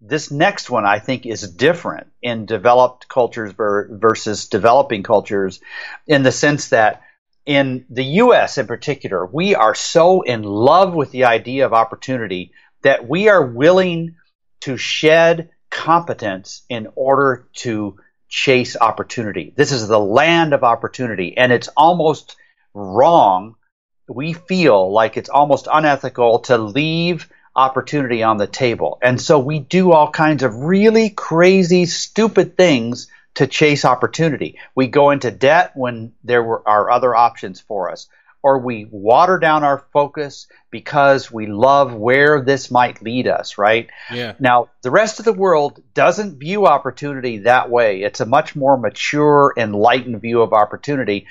[0.00, 5.60] This next one I think is different in developed cultures versus developing cultures
[6.06, 7.02] in the sense that
[7.46, 12.52] in the US in particular, we are so in love with the idea of opportunity
[12.82, 14.16] that we are willing
[14.60, 17.96] to shed competence in order to
[18.28, 19.52] chase opportunity.
[19.56, 22.36] This is the land of opportunity, and it's almost
[22.74, 23.56] wrong
[24.08, 28.98] we feel like it's almost unethical to leave opportunity on the table.
[29.02, 34.58] And so we do all kinds of really crazy, stupid things to chase opportunity.
[34.74, 38.08] We go into debt when there were, are other options for us.
[38.42, 43.90] Or we water down our focus because we love where this might lead us, right?
[44.12, 44.34] Yeah.
[44.38, 48.02] Now, the rest of the world doesn't view opportunity that way.
[48.02, 51.26] It's a much more mature, enlightened view of opportunity.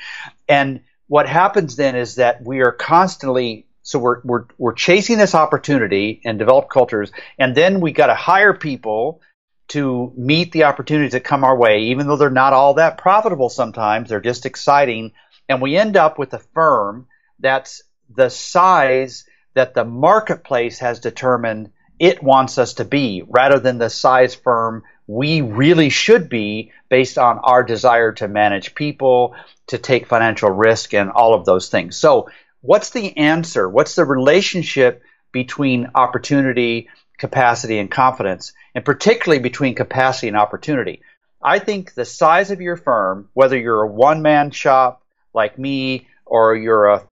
[0.49, 5.35] And what happens then is that we are constantly so we're we're we're chasing this
[5.35, 9.21] opportunity in developed cultures, and then we got to hire people
[9.67, 13.49] to meet the opportunities that come our way, even though they're not all that profitable
[13.49, 14.09] sometimes.
[14.09, 15.13] They're just exciting.
[15.49, 17.07] And we end up with a firm
[17.39, 17.81] that's
[18.13, 19.25] the size
[19.55, 24.83] that the marketplace has determined it wants us to be rather than the size firm
[25.07, 29.35] we really should be based on our desire to manage people,
[29.67, 31.95] to take financial risk, and all of those things.
[31.95, 32.29] So,
[32.61, 33.69] what's the answer?
[33.69, 38.53] What's the relationship between opportunity, capacity, and confidence?
[38.75, 41.01] and particularly between capacity and opportunity.
[41.41, 45.01] I think the size of your firm, whether you're a one man shop
[45.33, 47.07] like me or you're a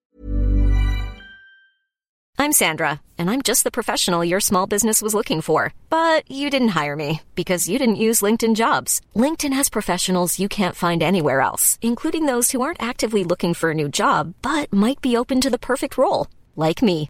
[2.40, 5.74] I'm Sandra, and I'm just the professional your small business was looking for.
[5.90, 9.02] But you didn't hire me because you didn't use LinkedIn jobs.
[9.16, 13.70] LinkedIn has professionals you can't find anywhere else, including those who aren't actively looking for
[13.72, 17.10] a new job but might be open to the perfect role, like me.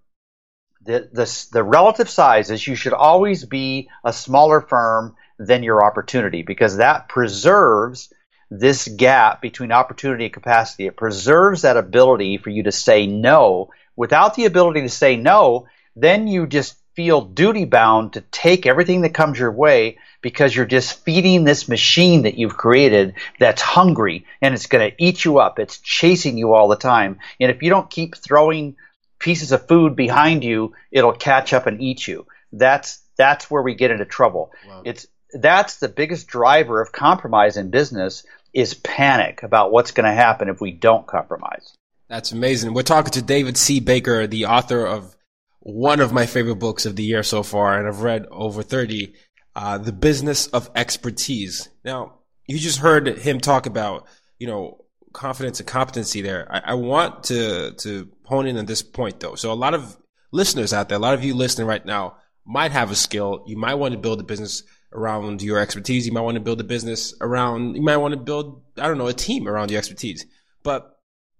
[0.83, 5.83] the, the, the relative size is you should always be a smaller firm than your
[5.83, 8.13] opportunity because that preserves
[8.49, 10.85] this gap between opportunity and capacity.
[10.85, 13.71] It preserves that ability for you to say no.
[13.95, 19.01] Without the ability to say no, then you just feel duty bound to take everything
[19.01, 24.25] that comes your way because you're just feeding this machine that you've created that's hungry
[24.41, 25.57] and it's going to eat you up.
[25.57, 27.19] It's chasing you all the time.
[27.39, 28.75] And if you don't keep throwing
[29.21, 32.25] pieces of food behind you, it'll catch up and eat you.
[32.51, 34.51] That's that's where we get into trouble.
[34.67, 34.81] Wow.
[34.83, 40.13] It's that's the biggest driver of compromise in business is panic about what's going to
[40.13, 41.73] happen if we don't compromise.
[42.09, 42.73] That's amazing.
[42.73, 43.79] We're talking to David C.
[43.79, 45.15] Baker, the author of
[45.61, 49.13] one of my favorite books of the year so far, and I've read over 30,
[49.55, 51.69] uh, The Business of Expertise.
[51.85, 52.15] Now,
[52.47, 54.07] you just heard him talk about,
[54.39, 56.47] you know, confidence and competency there.
[56.49, 59.35] I, I want to to hone in on this point though.
[59.35, 59.97] So a lot of
[60.31, 63.43] listeners out there, a lot of you listening right now might have a skill.
[63.47, 66.05] You might want to build a business around your expertise.
[66.05, 68.97] You might want to build a business around, you might want to build, I don't
[68.97, 70.25] know, a team around your expertise.
[70.63, 70.97] But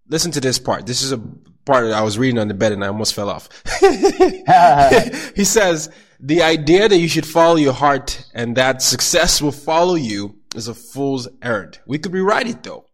[0.07, 0.86] listen to this part.
[0.86, 1.17] This is a
[1.65, 3.49] part that I was reading on the bed and I almost fell off.
[5.36, 9.95] he says, the idea that you should follow your heart and that success will follow
[9.95, 11.79] you is a fool's errand.
[11.86, 12.86] We could rewrite it though.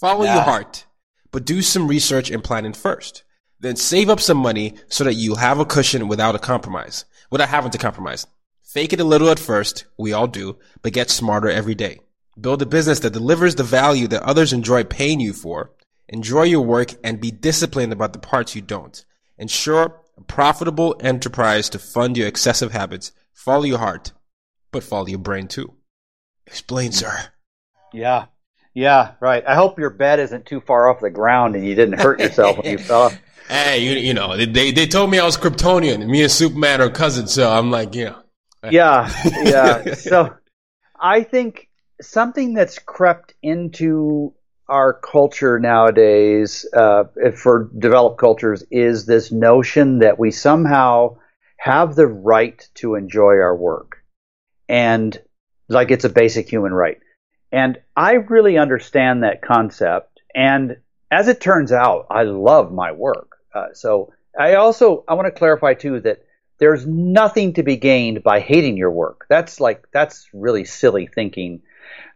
[0.00, 0.86] Follow your heart,
[1.32, 3.24] but do some research and planning first.
[3.58, 7.48] Then save up some money so that you have a cushion without a compromise, without
[7.48, 8.24] having to compromise.
[8.62, 9.86] Fake it a little at first.
[9.96, 11.98] We all do, but get smarter every day.
[12.40, 15.72] Build a business that delivers the value that others enjoy paying you for.
[16.08, 19.04] Enjoy your work and be disciplined about the parts you don't.
[19.36, 23.10] Ensure a profitable enterprise to fund your excessive habits.
[23.32, 24.12] Follow your heart,
[24.70, 25.74] but follow your brain too.
[26.46, 27.30] Explain, sir.
[27.92, 28.26] Yeah.
[28.74, 29.44] Yeah, right.
[29.46, 32.58] I hope your bed isn't too far off the ground and you didn't hurt yourself
[32.58, 33.18] when you fell off.
[33.48, 36.06] Hey, you, you know, they, they told me I was Kryptonian.
[36.06, 38.16] Me and Superman are cousins, so I'm like, know.
[38.70, 39.94] Yeah, yeah.
[39.94, 40.34] so
[41.00, 44.34] I think something that's crept into
[44.68, 47.04] our culture nowadays, uh,
[47.36, 51.16] for developed cultures, is this notion that we somehow
[51.58, 54.04] have the right to enjoy our work.
[54.68, 55.18] And
[55.68, 56.98] like it's a basic human right.
[57.52, 60.20] And I really understand that concept.
[60.34, 60.76] And
[61.10, 63.38] as it turns out, I love my work.
[63.54, 66.24] Uh, so I also I want to clarify too that
[66.58, 69.26] there's nothing to be gained by hating your work.
[69.28, 71.62] That's like that's really silly thinking.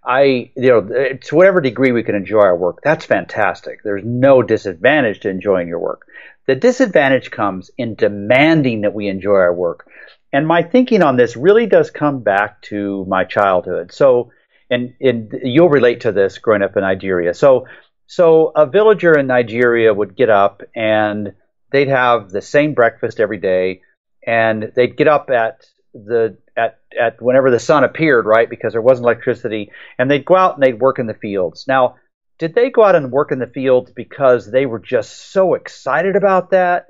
[0.04, 3.82] I, you know, to whatever degree we can enjoy our work, that's fantastic.
[3.84, 6.06] There's no disadvantage to enjoying your work.
[6.46, 9.88] The disadvantage comes in demanding that we enjoy our work.
[10.32, 13.92] And my thinking on this really does come back to my childhood.
[13.92, 14.32] So,
[14.72, 17.34] and, and you'll relate to this growing up in Nigeria.
[17.34, 17.66] So,
[18.06, 21.34] so a villager in Nigeria would get up and
[21.72, 23.80] they'd have the same breakfast every day,
[24.24, 28.48] and they'd get up at the at at whenever the sun appeared, right?
[28.48, 31.64] Because there wasn't electricity, and they'd go out and they'd work in the fields.
[31.66, 31.96] Now,
[32.38, 36.14] did they go out and work in the fields because they were just so excited
[36.14, 36.88] about that,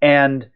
[0.00, 0.48] and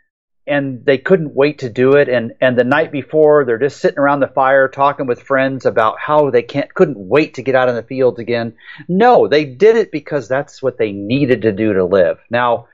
[0.46, 2.08] and they couldn't wait to do it.
[2.08, 5.98] And and the night before they're just sitting around the fire talking with friends about
[6.00, 8.54] how they can't couldn't wait to get out in the fields again.
[8.88, 12.18] No they did it because that's what they needed to do to live.
[12.30, 12.68] Now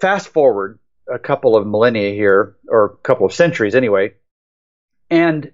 [0.00, 4.14] fast forward a couple of millennia here, or a couple of centuries anyway,
[5.10, 5.52] and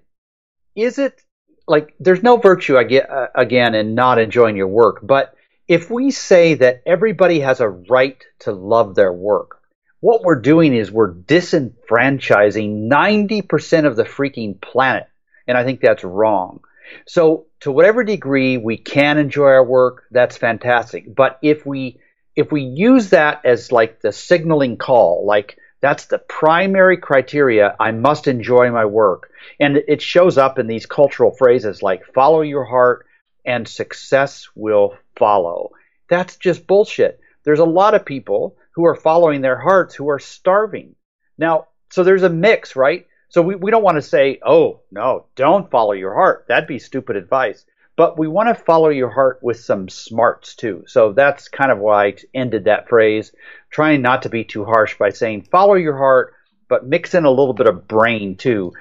[0.75, 1.21] is it
[1.67, 5.35] like there's no virtue I get uh, again in not enjoying your work, but
[5.67, 9.61] if we say that everybody has a right to love their work,
[10.03, 15.07] what we're doing is we're disenfranchising 90% of the freaking planet.
[15.47, 16.59] And I think that's wrong.
[17.07, 21.15] So, to whatever degree we can enjoy our work, that's fantastic.
[21.15, 22.01] But if we
[22.35, 27.91] if we use that as like the signaling call, like that's the primary criteria, I
[27.91, 29.29] must enjoy my work.
[29.57, 33.05] And it shows up in these cultural phrases like follow your heart
[33.45, 35.71] and success will follow.
[36.09, 37.21] That's just bullshit.
[37.45, 40.95] There's a lot of people who are following their hearts who are starving.
[41.37, 43.07] Now, so there's a mix, right?
[43.29, 46.45] So we, we don't want to say, oh, no, don't follow your heart.
[46.47, 47.65] That'd be stupid advice
[47.95, 50.83] but we want to follow your heart with some smarts too.
[50.87, 53.31] So that's kind of why I ended that phrase,
[53.69, 56.33] trying not to be too harsh by saying follow your heart,
[56.67, 58.73] but mix in a little bit of brain too.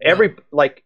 [0.00, 0.84] Every like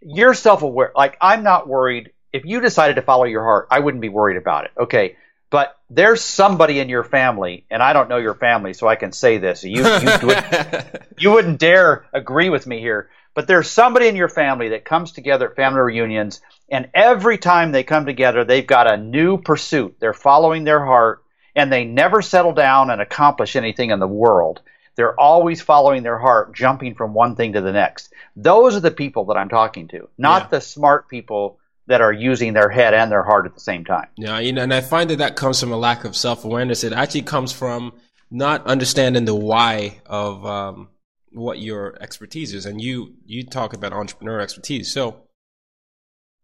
[0.00, 0.92] you're self-aware.
[0.96, 4.36] Like I'm not worried if you decided to follow your heart, I wouldn't be worried
[4.36, 4.72] about it.
[4.78, 5.16] Okay.
[5.50, 9.12] But there's somebody in your family, and I don't know your family, so I can
[9.12, 9.62] say this.
[9.62, 13.10] You you, would, you wouldn't dare agree with me here.
[13.34, 16.40] But there's somebody in your family that comes together at family reunions,
[16.70, 19.96] and every time they come together, they've got a new pursuit.
[20.00, 21.22] They're following their heart,
[21.54, 24.62] and they never settle down and accomplish anything in the world.
[24.96, 28.12] They're always following their heart, jumping from one thing to the next.
[28.34, 30.48] Those are the people that I'm talking to, not yeah.
[30.48, 34.08] the smart people that are using their head and their heart at the same time.
[34.16, 36.84] Yeah, you know, and I find that that comes from a lack of self awareness.
[36.84, 37.92] It actually comes from
[38.30, 40.88] not understanding the why of um,
[41.32, 44.92] what your expertise is, and you you talk about entrepreneur expertise.
[44.92, 45.22] So,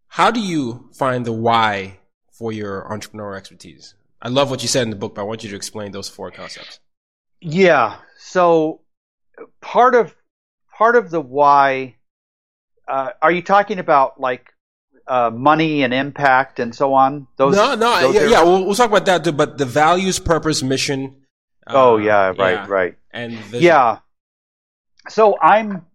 [0.08, 1.98] how do you find the why
[2.30, 3.94] for your entrepreneur expertise?
[4.20, 6.08] I love what you said in the book, but I want you to explain those
[6.08, 6.78] four concepts.
[7.40, 7.96] Yeah.
[8.18, 8.82] So,
[9.60, 10.14] part of
[10.76, 11.96] part of the why.
[12.88, 14.51] Uh, are you talking about like
[15.06, 17.26] uh, money and impact and so on?
[17.36, 19.32] Those, no, no, those yeah, yeah we'll, we'll, talk about that too.
[19.32, 21.16] But the values, purpose, mission.
[21.66, 22.66] Oh uh, yeah, right, yeah.
[22.68, 22.96] right.
[23.12, 23.62] And vision.
[23.62, 23.98] yeah,
[25.08, 25.86] so I'm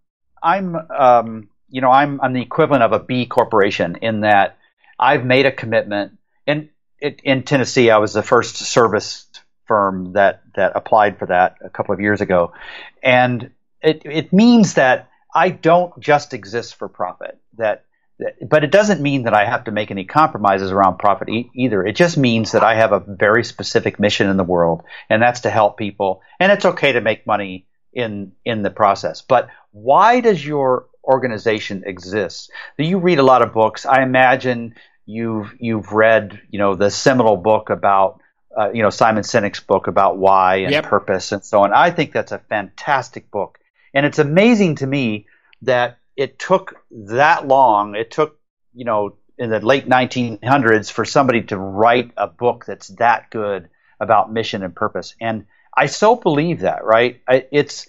[0.42, 4.58] I'm um, you know I'm I'm the equivalent of a B corporation in that
[4.98, 6.18] I've made a commitment.
[6.46, 9.26] And in Tennessee, I was the first service
[9.66, 12.52] firm that that applied for that a couple of years ago,
[13.02, 13.50] and
[13.82, 17.38] it it means that I don't just exist for profit.
[17.58, 17.84] That
[18.48, 21.84] but it doesn't mean that I have to make any compromises around profit e- either.
[21.84, 25.40] It just means that I have a very specific mission in the world, and that's
[25.40, 26.22] to help people.
[26.40, 29.22] And it's okay to make money in in the process.
[29.22, 32.50] But why does your organization exist?
[32.76, 33.86] You read a lot of books.
[33.86, 34.74] I imagine
[35.06, 38.20] you've you've read you know the seminal book about
[38.56, 40.84] uh, you know Simon Sinek's book about why and yep.
[40.84, 41.72] purpose and so on.
[41.72, 43.58] I think that's a fantastic book,
[43.94, 45.26] and it's amazing to me
[45.62, 47.94] that it took that long.
[47.94, 48.38] It took
[48.74, 53.70] you know in the late 1900s for somebody to write a book that's that good
[54.00, 55.46] about mission and purpose and
[55.78, 57.20] I so believe that, right?
[57.28, 57.86] It's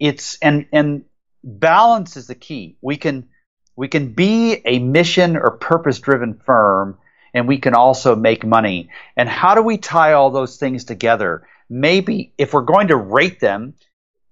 [0.00, 1.04] it's and and
[1.44, 2.76] balance is the key.
[2.80, 3.28] We can
[3.76, 6.98] we can be a mission or purpose driven firm
[7.32, 8.90] and we can also make money.
[9.16, 11.46] And how do we tie all those things together?
[11.70, 13.74] Maybe if we're going to rate them,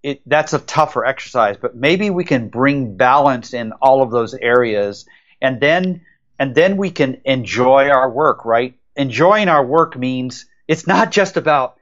[0.06, 4.34] it, that's a tougher exercise, but maybe we can bring balance in all of those
[4.34, 5.04] areas
[5.42, 6.02] and then
[6.38, 8.78] and then we can enjoy our work, right?
[8.94, 11.76] Enjoying our work means it's not just about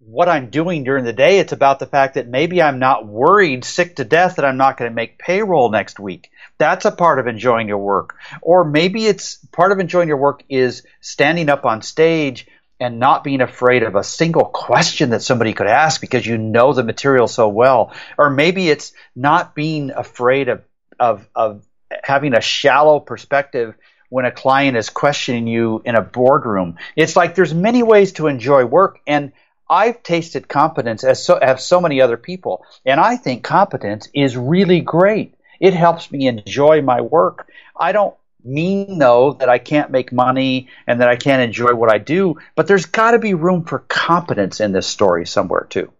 [0.00, 1.38] what I'm doing during the day.
[1.38, 4.76] It's about the fact that maybe I'm not worried sick to death that I'm not
[4.76, 6.30] going to make payroll next week.
[6.58, 8.16] That's a part of enjoying your work.
[8.42, 12.46] Or maybe it's part of enjoying your work is standing up on stage
[12.80, 16.72] and not being afraid of a single question that somebody could ask because you know
[16.72, 17.92] the material so well.
[18.16, 20.62] Or maybe it's not being afraid of,
[20.98, 21.64] of, of
[22.02, 23.74] having a shallow perspective
[24.08, 26.76] when a client is questioning you in a boardroom.
[26.96, 29.32] It's like there's many ways to enjoy work and
[29.68, 34.36] I've tasted competence as so have so many other people and I think competence is
[34.36, 35.34] really great.
[35.60, 37.48] It helps me enjoy my work.
[37.78, 38.14] I don't
[38.44, 42.36] mean though that I can't make money and that I can't enjoy what I do,
[42.54, 45.92] but there's got to be room for competence in this story somewhere too.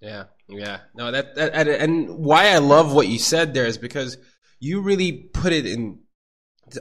[0.00, 0.80] Yeah, yeah.
[0.94, 4.18] No, that, that and, why I love what you said there is because
[4.60, 6.00] you really put it in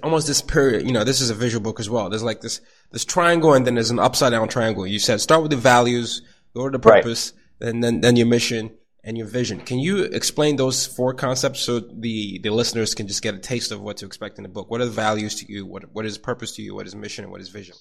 [0.04, 0.86] almost this period.
[0.86, 2.10] You know, this is a visual book as well.
[2.10, 4.86] There's like this this triangle, and then there's an upside down triangle.
[4.86, 6.22] You said start with the values,
[6.54, 7.70] go to the purpose, right.
[7.70, 8.72] and then then your mission,
[9.06, 9.60] and your vision.
[9.60, 13.72] Can you explain those four concepts so the, the listeners can just get a taste
[13.72, 14.70] of what to expect in the book?
[14.70, 15.66] What are the values to you?
[15.66, 16.74] What, what is purpose to you?
[16.74, 17.76] What is mission and what is vision?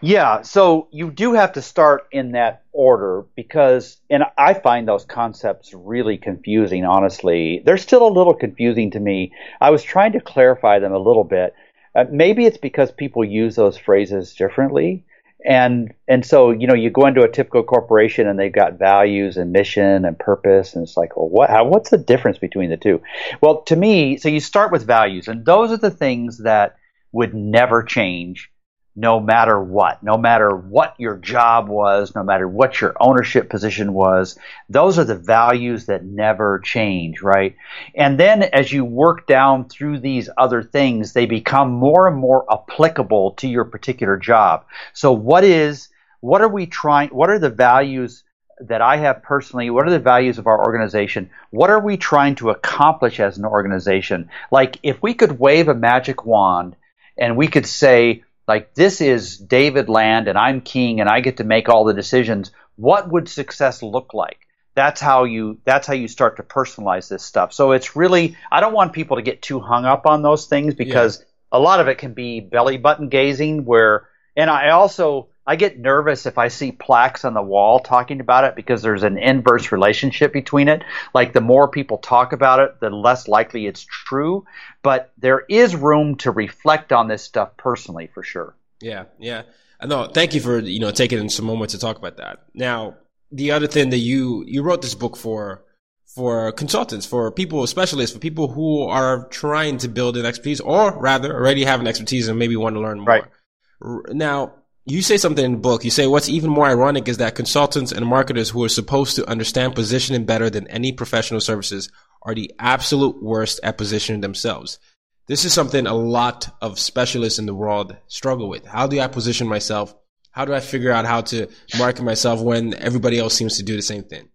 [0.00, 5.04] Yeah, so you do have to start in that order because, and I find those
[5.04, 7.62] concepts really confusing, honestly.
[7.64, 9.32] They're still a little confusing to me.
[9.60, 11.54] I was trying to clarify them a little bit.
[11.94, 15.04] Uh, maybe it's because people use those phrases differently
[15.44, 19.36] and and so you know you go into a typical corporation and they've got values
[19.36, 22.76] and mission and purpose and it's like well what how, what's the difference between the
[22.76, 23.02] two?
[23.40, 26.76] Well to me so you start with values and those are the things that
[27.12, 28.50] would never change
[28.96, 33.92] no matter what, no matter what your job was, no matter what your ownership position
[33.92, 34.38] was.
[34.68, 37.56] Those are the values that never change, right?
[37.96, 42.46] And then as you work down through these other things, they become more and more
[42.52, 44.64] applicable to your particular job.
[44.92, 45.88] So what is,
[46.20, 48.22] what are we trying, what are the values
[48.60, 49.70] that I have personally?
[49.70, 51.30] What are the values of our organization?
[51.50, 54.30] What are we trying to accomplish as an organization?
[54.52, 56.76] Like if we could wave a magic wand
[57.18, 61.38] and we could say, like this is David Land and I'm king and I get
[61.38, 62.50] to make all the decisions.
[62.76, 64.40] What would success look like?
[64.74, 67.52] That's how you that's how you start to personalize this stuff.
[67.52, 70.74] So it's really I don't want people to get too hung up on those things
[70.74, 71.24] because yeah.
[71.52, 75.78] a lot of it can be belly button gazing where and I also I get
[75.78, 79.72] nervous if I see plaques on the wall talking about it because there's an inverse
[79.72, 80.82] relationship between it.
[81.14, 84.46] Like the more people talk about it, the less likely it's true.
[84.82, 88.56] But there is room to reflect on this stuff personally for sure.
[88.80, 89.42] Yeah, yeah.
[89.84, 92.44] No, thank you for you know taking some moment to talk about that.
[92.54, 92.96] Now,
[93.30, 95.64] the other thing that you you wrote this book for
[96.06, 100.98] for consultants, for people, specialists, for people who are trying to build an expertise, or
[100.98, 103.06] rather already have an expertise and maybe want to learn more.
[103.06, 104.14] Right.
[104.14, 104.54] Now,
[104.86, 105.84] you say something in the book.
[105.84, 109.28] You say what's even more ironic is that consultants and marketers who are supposed to
[109.28, 111.90] understand positioning better than any professional services
[112.22, 114.78] are the absolute worst at positioning themselves.
[115.26, 118.66] This is something a lot of specialists in the world struggle with.
[118.66, 119.94] How do I position myself?
[120.30, 123.76] How do I figure out how to market myself when everybody else seems to do
[123.76, 124.28] the same thing?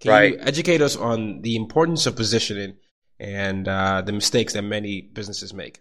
[0.00, 0.32] Can right.
[0.34, 2.76] you educate us on the importance of positioning
[3.18, 5.80] and uh, the mistakes that many businesses make?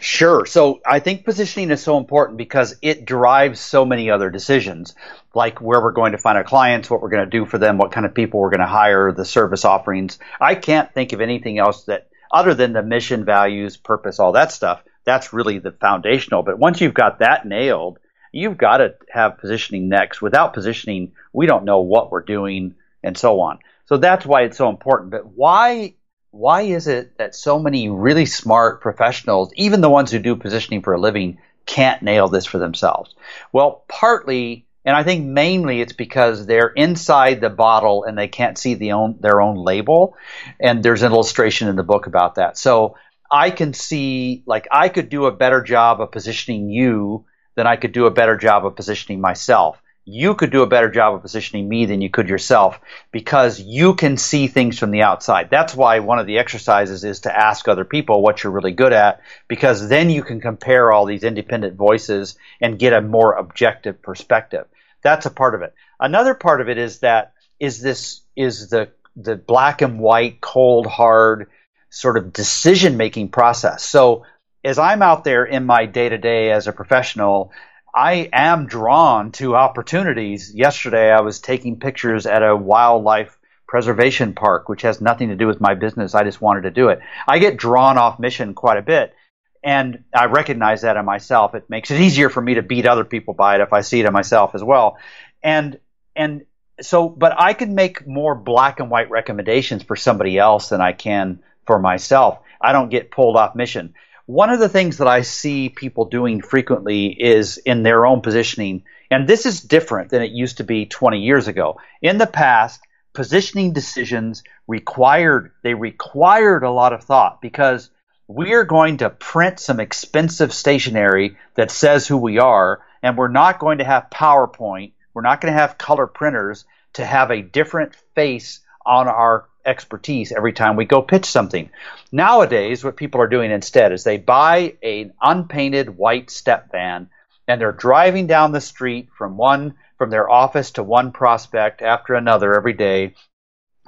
[0.00, 0.44] Sure.
[0.44, 4.94] So I think positioning is so important because it drives so many other decisions,
[5.34, 7.78] like where we're going to find our clients, what we're going to do for them,
[7.78, 10.18] what kind of people we're going to hire, the service offerings.
[10.40, 14.52] I can't think of anything else that, other than the mission, values, purpose, all that
[14.52, 16.42] stuff, that's really the foundational.
[16.42, 17.98] But once you've got that nailed,
[18.32, 20.20] you've got to have positioning next.
[20.20, 23.60] Without positioning, we don't know what we're doing and so on.
[23.86, 25.12] So that's why it's so important.
[25.12, 25.94] But why
[26.30, 30.82] why is it that so many really smart professionals, even the ones who do positioning
[30.82, 33.14] for a living, can't nail this for themselves?
[33.52, 38.58] Well, partly, and I think mainly it's because they're inside the bottle and they can't
[38.58, 40.16] see the own, their own label.
[40.60, 42.58] And there's an illustration in the book about that.
[42.58, 42.96] So
[43.30, 47.76] I can see, like, I could do a better job of positioning you than I
[47.76, 51.22] could do a better job of positioning myself you could do a better job of
[51.22, 52.80] positioning me than you could yourself
[53.12, 55.50] because you can see things from the outside.
[55.50, 58.94] That's why one of the exercises is to ask other people what you're really good
[58.94, 64.00] at because then you can compare all these independent voices and get a more objective
[64.00, 64.66] perspective.
[65.02, 65.74] That's a part of it.
[66.00, 70.86] Another part of it is that is this is the the black and white cold
[70.86, 71.50] hard
[71.90, 73.84] sort of decision making process.
[73.84, 74.24] So
[74.64, 77.52] as I'm out there in my day to day as a professional,
[77.98, 80.54] I am drawn to opportunities.
[80.54, 83.36] Yesterday, I was taking pictures at a wildlife
[83.66, 86.14] preservation park, which has nothing to do with my business.
[86.14, 87.00] I just wanted to do it.
[87.26, 89.16] I get drawn off mission quite a bit.
[89.64, 91.56] And I recognize that in myself.
[91.56, 93.98] It makes it easier for me to beat other people by it if I see
[93.98, 94.98] it in myself as well.
[95.42, 95.80] And,
[96.14, 96.46] and
[96.80, 100.92] so, but I can make more black and white recommendations for somebody else than I
[100.92, 102.38] can for myself.
[102.60, 103.94] I don't get pulled off mission.
[104.28, 108.84] One of the things that I see people doing frequently is in their own positioning
[109.10, 111.80] And this is different than it used to be 20 years ago.
[112.02, 112.82] In the past,
[113.14, 117.88] positioning decisions required they required a lot of thought because
[118.26, 123.58] we're going to print some expensive stationery that says who we are and we're not
[123.58, 127.94] going to have PowerPoint, we're not going to have color printers to have a different
[128.14, 131.70] face on our expertise every time we go pitch something.
[132.10, 137.10] Nowadays, what people are doing instead is they buy an unpainted white step van
[137.46, 142.14] and they're driving down the street from one from their office to one prospect after
[142.14, 143.14] another every day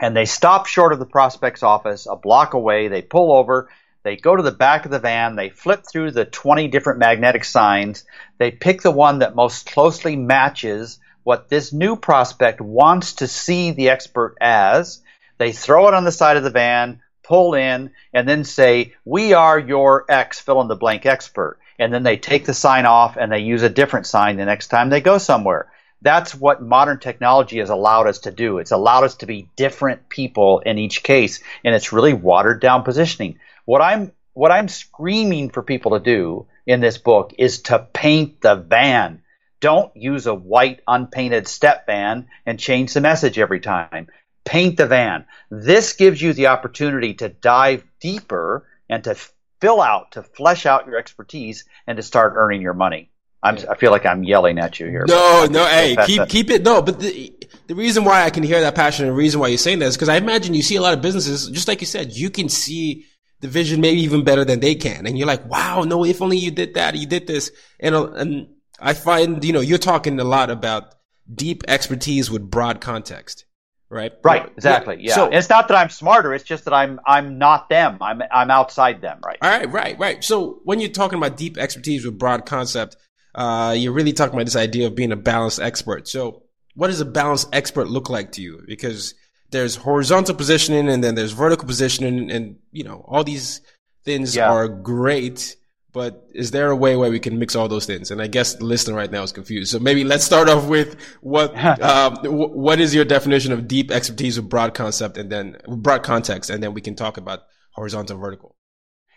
[0.01, 3.71] and they stop short of the prospect's office a block away they pull over
[4.03, 7.45] they go to the back of the van they flip through the 20 different magnetic
[7.45, 8.05] signs
[8.39, 13.71] they pick the one that most closely matches what this new prospect wants to see
[13.71, 15.03] the expert as
[15.41, 19.33] they throw it on the side of the van pull in and then say we
[19.33, 23.17] are your x fill in the blank expert and then they take the sign off
[23.17, 25.73] and they use a different sign the next time they go somewhere.
[26.03, 28.59] That's what modern technology has allowed us to do.
[28.59, 32.83] It's allowed us to be different people in each case, and it's really watered down
[32.83, 33.39] positioning.
[33.65, 38.41] What I'm what I'm screaming for people to do in this book is to paint
[38.43, 39.23] the van.
[39.61, 44.09] Don't use a white unpainted step van and change the message every time.
[44.51, 45.27] Paint the van.
[45.49, 49.15] This gives you the opportunity to dive deeper and to
[49.61, 53.13] fill out, to flesh out your expertise, and to start earning your money.
[53.45, 55.05] I'm, I feel like I'm yelling at you here.
[55.07, 56.65] No, no, hey, keep keep it.
[56.65, 57.33] No, but the
[57.69, 59.87] the reason why I can hear that passion, and the reason why you're saying that
[59.87, 62.29] is because I imagine you see a lot of businesses, just like you said, you
[62.29, 63.07] can see
[63.39, 66.39] the vision maybe even better than they can, and you're like, wow, no, if only
[66.39, 68.49] you did that, you did this, and uh, and
[68.81, 70.97] I find you know you're talking a lot about
[71.33, 73.45] deep expertise with broad context
[73.91, 74.13] right?
[74.23, 74.99] Right, exactly.
[75.01, 75.15] Yeah.
[75.15, 77.99] So it's not that I'm smarter; it's just that I'm I'm not them.
[78.01, 79.19] I'm I'm outside them.
[79.25, 79.39] Right.
[79.43, 79.71] All right.
[79.71, 79.99] Right.
[79.99, 80.25] Right.
[80.25, 82.97] So when you're talking about deep expertise with broad concept,
[83.35, 86.09] uh, you're really talking about this idea of being a balanced expert.
[86.09, 88.63] So what does a balanced expert look like to you?
[88.67, 89.15] Because
[89.51, 93.61] there's horizontal positioning and then there's vertical positioning, and you know all these
[94.05, 94.51] things yeah.
[94.51, 95.57] are great
[95.93, 98.11] but is there a way where we can mix all those things?
[98.11, 99.71] And I guess the listener right now is confused.
[99.73, 104.39] So maybe let's start off with what um, what is your definition of deep expertise
[104.41, 107.41] with broad concept, and then broad context, and then we can talk about
[107.73, 108.57] horizontal vertical.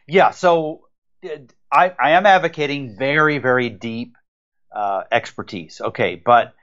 [0.07, 0.32] Yeah.
[0.32, 0.88] So
[1.71, 4.15] I, I am advocating very very deep
[4.76, 5.82] uh, expertise.
[5.82, 6.53] Okay, but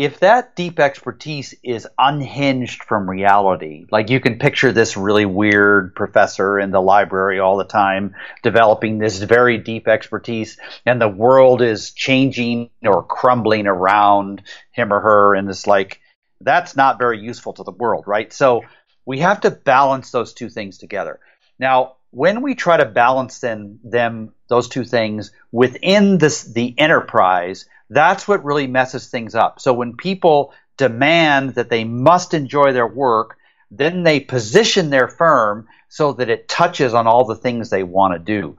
[0.00, 5.94] if that deep expertise is unhinged from reality, like you can picture this really weird
[5.94, 11.60] professor in the library all the time developing this very deep expertise, and the world
[11.60, 14.42] is changing or crumbling around
[14.72, 16.00] him or her, and it's like,
[16.40, 18.32] that's not very useful to the world, right?
[18.32, 18.62] So
[19.04, 21.20] we have to balance those two things together.
[21.58, 27.66] Now, when we try to balance them, them those two things within this the enterprise,
[27.90, 29.60] that's what really messes things up.
[29.60, 33.36] So when people demand that they must enjoy their work,
[33.70, 38.14] then they position their firm so that it touches on all the things they want
[38.14, 38.56] to do.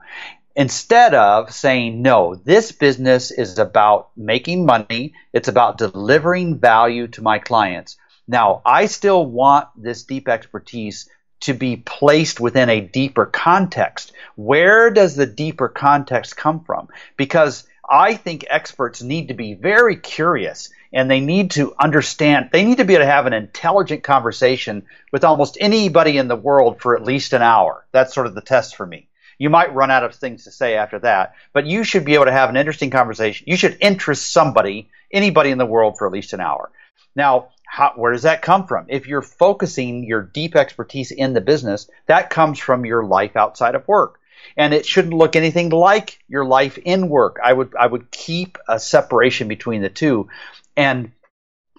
[0.54, 7.22] Instead of saying, no, this business is about making money, it's about delivering value to
[7.22, 7.96] my clients.
[8.28, 11.08] Now, I still want this deep expertise
[11.40, 14.12] to be placed within a deeper context.
[14.36, 16.88] Where does the deeper context come from?
[17.16, 22.64] Because I think experts need to be very curious and they need to understand, they
[22.64, 26.80] need to be able to have an intelligent conversation with almost anybody in the world
[26.80, 27.86] for at least an hour.
[27.92, 29.08] That's sort of the test for me.
[29.38, 32.26] You might run out of things to say after that, but you should be able
[32.26, 33.46] to have an interesting conversation.
[33.48, 36.70] You should interest somebody, anybody in the world for at least an hour.
[37.16, 38.86] Now, how, where does that come from?
[38.88, 43.74] If you're focusing your deep expertise in the business, that comes from your life outside
[43.74, 44.20] of work
[44.56, 47.38] and it shouldn't look anything like your life in work.
[47.42, 50.28] I would I would keep a separation between the two,
[50.76, 51.12] and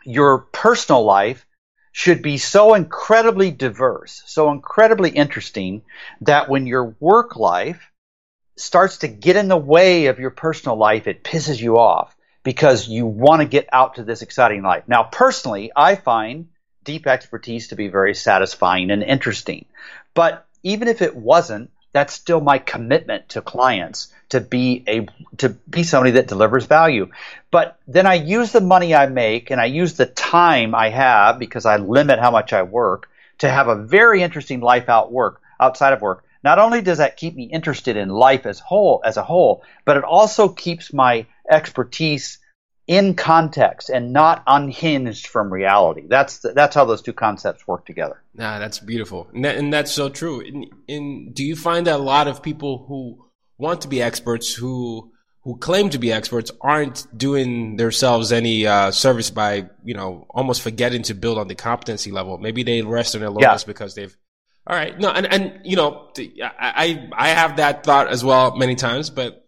[0.05, 1.45] your personal life
[1.91, 5.83] should be so incredibly diverse, so incredibly interesting
[6.21, 7.91] that when your work life
[8.55, 12.87] starts to get in the way of your personal life, it pisses you off because
[12.87, 14.83] you want to get out to this exciting life.
[14.87, 16.49] Now, personally, I find
[16.83, 19.65] deep expertise to be very satisfying and interesting.
[20.13, 25.49] But even if it wasn't, that's still my commitment to clients to be a to
[25.49, 27.09] be somebody that delivers value.
[27.51, 31.39] But then I use the money I make and I use the time I have
[31.39, 35.41] because I limit how much I work to have a very interesting life out work
[35.59, 36.25] outside of work.
[36.43, 39.95] Not only does that keep me interested in life as whole as a whole, but
[39.95, 42.39] it also keeps my expertise
[42.87, 46.03] in context and not unhinged from reality.
[46.07, 48.21] That's the, that's how those two concepts work together.
[48.35, 50.41] Nah, that's beautiful, and, that, and that's so true.
[50.41, 53.25] In, in, do you find that a lot of people who
[53.57, 55.11] want to be experts who
[55.43, 60.61] who claim to be experts aren't doing themselves any uh, service by you know almost
[60.61, 62.37] forgetting to build on the competency level.
[62.37, 63.67] Maybe they rest on their laurels yeah.
[63.67, 64.15] because they've.
[64.65, 66.09] All right, no, and and you know,
[66.41, 69.42] I I have that thought as well many times, but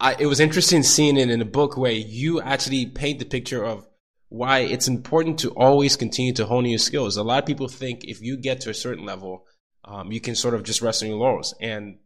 [0.00, 3.64] I, it was interesting seeing it in a book where you actually paint the picture
[3.64, 3.86] of
[4.28, 7.16] why it's important to always continue to hone your skills.
[7.16, 9.46] A lot of people think if you get to a certain level,
[9.84, 11.98] um, you can sort of just rest on your laurels, and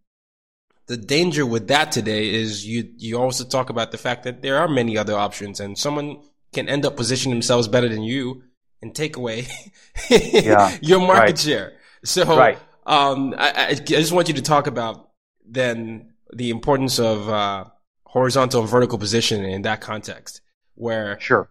[0.87, 4.59] the danger with that today is you you also talk about the fact that there
[4.59, 6.21] are many other options and someone
[6.53, 8.43] can end up positioning themselves better than you
[8.83, 9.47] and take away
[10.11, 11.39] yeah, your market right.
[11.39, 11.73] share.
[12.05, 12.59] So right.
[12.85, 15.11] um, I, I, just want you to talk about
[15.47, 17.65] then the importance of uh,
[18.13, 20.43] horizontal and vertical position in that context,
[20.75, 21.49] where sure,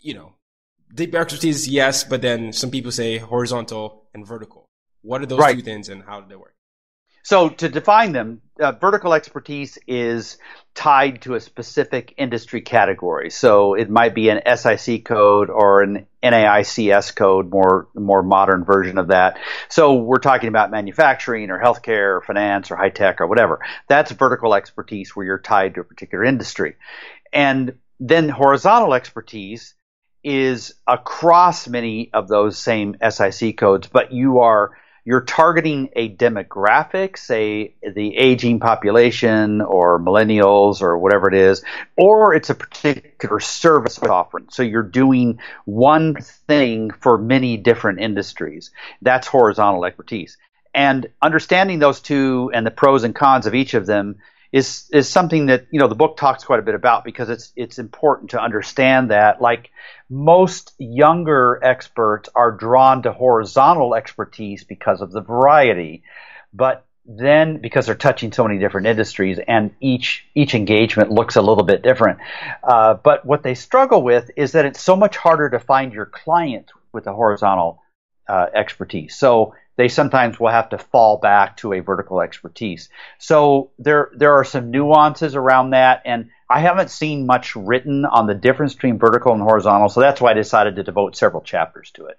[0.00, 0.32] you know,
[0.94, 4.64] deep expertise, yes, but then some people say horizontal and vertical.
[5.02, 5.56] What are those right.
[5.56, 6.54] two things, and how do they work?
[7.22, 10.38] So to define them, uh, vertical expertise is
[10.74, 13.30] tied to a specific industry category.
[13.30, 18.98] So it might be an SIC code or an NAICS code, more more modern version
[18.98, 19.38] of that.
[19.68, 23.60] So we're talking about manufacturing or healthcare or finance or high tech or whatever.
[23.88, 26.76] That's vertical expertise where you're tied to a particular industry.
[27.32, 29.74] And then horizontal expertise
[30.22, 34.72] is across many of those same SIC codes, but you are
[35.04, 41.64] you're targeting a demographic, say the aging population or millennials or whatever it is,
[41.96, 44.46] or it's a particular service offering.
[44.50, 48.70] So you're doing one thing for many different industries.
[49.02, 50.36] That's horizontal expertise.
[50.74, 54.16] And understanding those two and the pros and cons of each of them
[54.52, 57.52] is is something that you know the book talks quite a bit about because it's
[57.56, 59.70] it's important to understand that like
[60.08, 66.02] most younger experts are drawn to horizontal expertise because of the variety
[66.52, 71.42] but then because they're touching so many different industries and each each engagement looks a
[71.42, 72.18] little bit different.
[72.62, 76.06] Uh, but what they struggle with is that it's so much harder to find your
[76.06, 77.82] client with the horizontal
[78.28, 79.16] uh, expertise.
[79.16, 82.88] So they sometimes will have to fall back to a vertical expertise.
[83.18, 88.26] So there there are some nuances around that, and I haven't seen much written on
[88.26, 89.88] the difference between vertical and horizontal.
[89.88, 92.16] So that's why I decided to devote several chapters to it.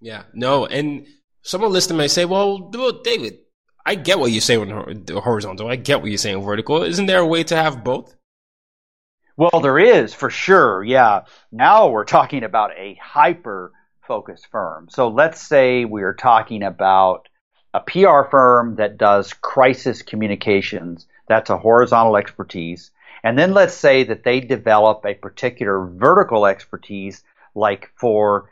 [0.00, 1.06] Yeah, no, and
[1.42, 2.70] someone listening may say, "Well,
[3.04, 3.38] David,
[3.84, 5.68] I get what you're saying with horizontal.
[5.68, 6.82] I get what you're saying vertical.
[6.82, 8.14] Isn't there a way to have both?"
[9.36, 10.82] Well, there is for sure.
[10.82, 11.22] Yeah.
[11.50, 13.72] Now we're talking about a hyper
[14.12, 14.88] focused firm.
[14.90, 17.30] So let's say we're talking about
[17.72, 21.06] a PR firm that does crisis communications.
[21.28, 22.90] That's a horizontal expertise.
[23.24, 28.50] And then let's say that they develop a particular vertical expertise, like for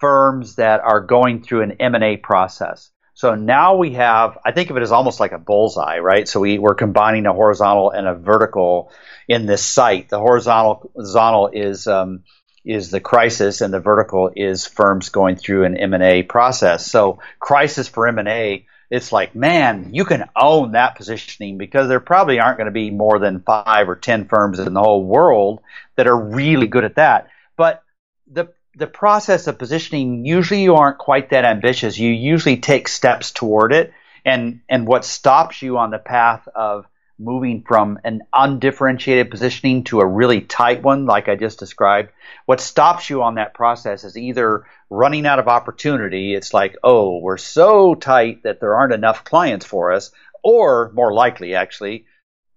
[0.00, 2.90] firms that are going through an M&A process.
[3.12, 6.26] So now we have, I think of it as almost like a bullseye, right?
[6.26, 8.90] So we, we're combining a horizontal and a vertical
[9.28, 10.08] in this site.
[10.08, 12.24] The horizontal, horizontal is um,
[12.64, 16.86] is the crisis and the vertical is firms going through an M&A process.
[16.90, 22.40] So crisis for M&A, it's like, man, you can own that positioning because there probably
[22.40, 25.60] aren't going to be more than five or 10 firms in the whole world
[25.96, 27.28] that are really good at that.
[27.56, 27.82] But
[28.30, 31.98] the, the process of positioning, usually you aren't quite that ambitious.
[31.98, 33.92] You usually take steps toward it.
[34.24, 36.86] And, and what stops you on the path of
[37.18, 42.10] moving from an undifferentiated positioning to a really tight one, like I just described,
[42.46, 46.34] what stops you on that process is either running out of opportunity.
[46.34, 50.10] It's like, oh, we're so tight that there aren't enough clients for us,
[50.42, 52.06] or more likely, actually,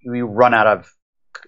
[0.05, 0.93] we run out of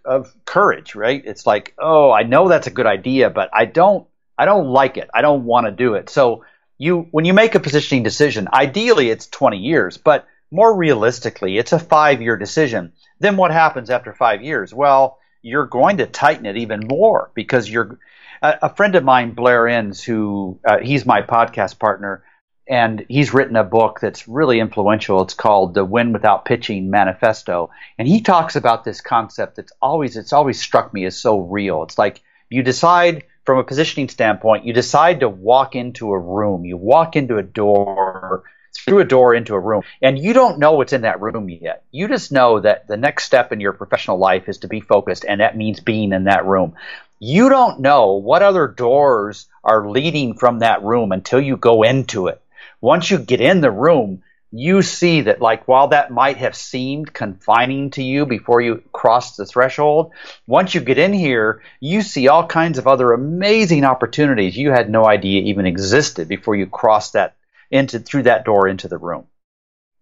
[0.05, 1.21] of courage, right?
[1.25, 4.07] It's like, oh, I know that's a good idea, but I don't
[4.37, 5.09] I don't like it.
[5.13, 6.09] I don't want to do it.
[6.09, 6.45] So
[6.77, 11.73] you when you make a positioning decision, ideally it's 20 years, but more realistically, it's
[11.73, 12.93] a five year decision.
[13.19, 14.73] Then what happens after five years?
[14.73, 17.99] Well, you're going to tighten it even more because you're
[18.41, 22.23] a friend of mine, Blair Enns, who uh, he's my podcast partner,
[22.69, 25.21] and he's written a book that's really influential.
[25.21, 30.15] It's called The Win Without Pitching Manifesto, and he talks about this concept that's always
[30.15, 31.83] it's always struck me as so real.
[31.83, 36.63] It's like you decide from a positioning standpoint, you decide to walk into a room,
[36.65, 38.43] you walk into a door
[38.77, 41.83] through a door into a room and you don't know what's in that room yet.
[41.91, 45.25] You just know that the next step in your professional life is to be focused
[45.27, 46.75] and that means being in that room.
[47.19, 52.27] You don't know what other doors are leading from that room until you go into
[52.27, 52.41] it.
[52.81, 57.13] Once you get in the room, you see that like while that might have seemed
[57.13, 60.11] confining to you before you crossed the threshold,
[60.47, 64.89] once you get in here, you see all kinds of other amazing opportunities you had
[64.89, 67.35] no idea even existed before you crossed that
[67.71, 69.27] into through that door into the room.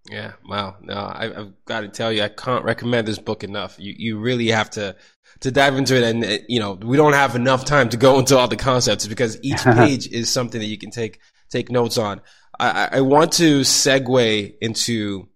[0.10, 0.78] Yeah, wow.
[0.82, 3.76] No, I, have got to tell you, I can't recommend this book enough.
[3.78, 4.96] You you really have to
[5.42, 8.38] to dive into it, and you know we don't have enough time to go into
[8.38, 12.22] all the concepts because each page is something that you can take take notes on.
[12.60, 15.28] I, I want to segue into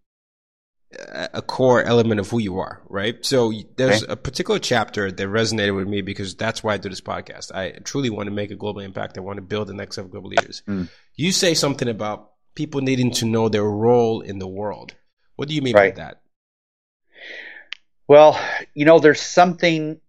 [1.34, 3.26] a core element of who you are, right?
[3.26, 4.14] So there's okay.
[4.14, 7.54] a particular chapter that resonated with me because that's why I do this podcast.
[7.54, 9.18] I truly want to make a global impact.
[9.18, 10.64] I want to build the next of global leaders.
[10.68, 10.90] Mm.
[11.16, 14.94] You say something about people needing to know their role in the world.
[15.36, 15.96] What do you mean right.
[15.96, 16.22] by that?
[18.08, 18.40] Well,
[18.74, 20.02] you know, there's something.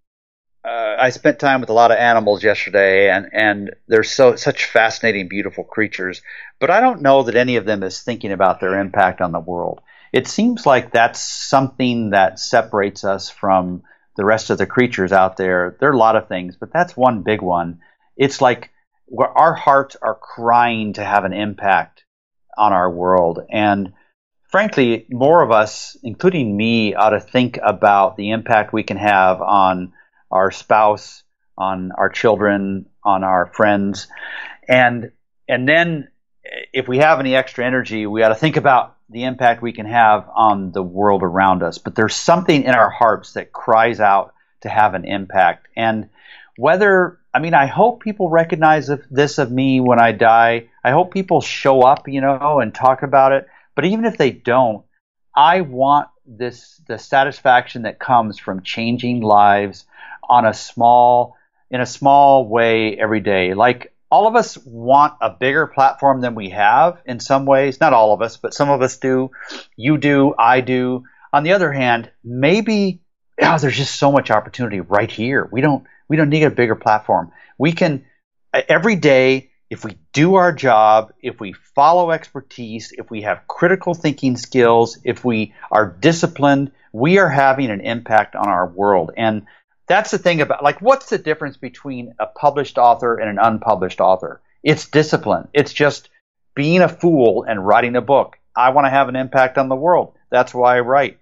[0.64, 4.64] Uh, I spent time with a lot of animals yesterday, and and they're so such
[4.64, 6.22] fascinating, beautiful creatures.
[6.58, 9.40] But I don't know that any of them is thinking about their impact on the
[9.40, 9.80] world
[10.12, 13.82] it seems like that's something that separates us from
[14.16, 15.76] the rest of the creatures out there.
[15.80, 17.80] There are a lot of things, but that's one big one.
[18.16, 18.70] It's like
[19.18, 22.04] our hearts are crying to have an impact
[22.56, 23.40] on our world.
[23.50, 23.94] And
[24.50, 29.40] frankly, more of us, including me, ought to think about the impact we can have
[29.40, 29.94] on
[30.30, 31.22] our spouse,
[31.56, 34.08] on our children, on our friends.
[34.68, 35.12] And
[35.48, 36.08] and then
[36.44, 39.72] eh, if we have any extra energy, we ought to think about the impact we
[39.72, 41.78] can have on the world around us.
[41.78, 45.68] But there's something in our hearts that cries out to have an impact.
[45.76, 46.08] And
[46.56, 50.68] whether, I mean, I hope people recognize this of me when I die.
[50.82, 53.48] I hope people show up, you know, and talk about it.
[53.74, 54.84] But even if they don't,
[55.34, 59.84] I want this, the satisfaction that comes from changing lives
[60.28, 61.36] on a small,
[61.70, 63.54] in a small way every day.
[63.54, 67.80] Like all of us want a bigger platform than we have in some ways.
[67.80, 69.30] Not all of us, but some of us do.
[69.74, 71.04] You do, I do.
[71.32, 73.00] On the other hand, maybe
[73.40, 75.48] oh, there's just so much opportunity right here.
[75.50, 77.32] We don't we don't need a bigger platform.
[77.56, 78.04] We can
[78.52, 83.94] every day if we do our job, if we follow expertise, if we have critical
[83.94, 89.12] thinking skills, if we are disciplined, we are having an impact on our world.
[89.16, 89.46] And
[89.86, 94.00] that's the thing about like what's the difference between a published author and an unpublished
[94.00, 94.40] author?
[94.62, 95.48] It's discipline.
[95.52, 96.08] It's just
[96.54, 98.38] being a fool and writing a book.
[98.54, 100.14] I want to have an impact on the world.
[100.30, 101.18] That's why I write.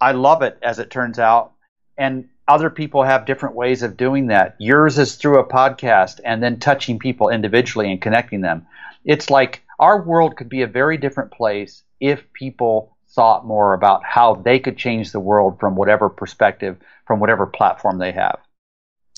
[0.00, 1.52] I love it as it turns out.
[1.98, 4.56] And other people have different ways of doing that.
[4.58, 8.66] Yours is through a podcast and then touching people individually and connecting them.
[9.04, 14.02] It's like our world could be a very different place if people thought more about
[14.04, 18.38] how they could change the world from whatever perspective, from whatever platform they have.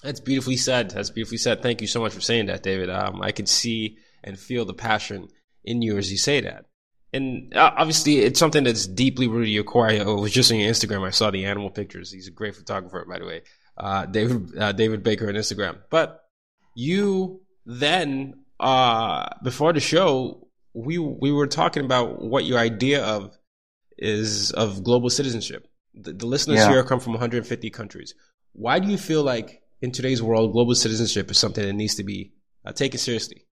[0.03, 0.91] That's beautifully said.
[0.91, 1.63] That's beautifully said.
[1.63, 2.91] Thank you so much for saying that, David.
[2.91, 5.29] Um, I can see and feel the passion
[5.65, 6.67] in you as you say that.
[7.13, 9.89] And uh, obviously, it's something that's deeply rooted in your core.
[9.89, 11.07] I was just on your Instagram.
[11.07, 12.11] I saw the animal pictures.
[12.11, 13.43] He's a great photographer, by the way.
[13.77, 15.79] Uh, David uh, David Baker on Instagram.
[15.91, 16.25] But
[16.75, 23.37] you then, uh, before the show, we we were talking about what your idea of
[23.99, 25.69] is of global citizenship.
[25.95, 26.71] The, the listeners yeah.
[26.71, 28.15] here come from 150 countries.
[28.53, 32.05] Why do you feel like in today's world, global citizenship is something that needs to
[32.05, 32.33] be
[32.65, 33.47] uh, taken seriously?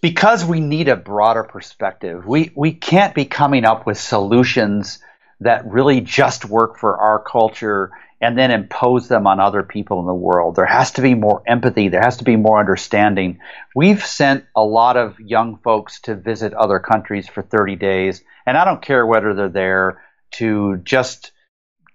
[0.00, 2.26] Because we need a broader perspective.
[2.26, 4.98] We we can't be coming up with solutions
[5.40, 7.90] that really just work for our culture
[8.20, 10.56] and then impose them on other people in the world.
[10.56, 11.88] There has to be more empathy.
[11.88, 13.40] There has to be more understanding.
[13.74, 18.58] We've sent a lot of young folks to visit other countries for 30 days, and
[18.58, 20.02] I don't care whether they're there
[20.32, 21.32] to just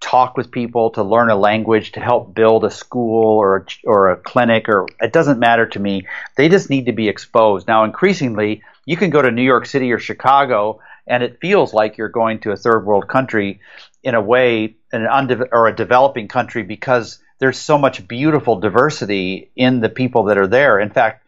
[0.02, 4.12] talk with people, to learn a language, to help build a school or a, or
[4.12, 6.08] a clinic, or it doesn't matter to me.
[6.36, 7.68] They just need to be exposed.
[7.68, 11.98] Now, increasingly, you can go to New York City or Chicago and it feels like
[11.98, 13.60] you're going to a third world country
[14.06, 19.52] in a way, an unde- or a developing country because there's so much beautiful diversity
[19.56, 20.80] in the people that are there.
[20.80, 21.26] In fact,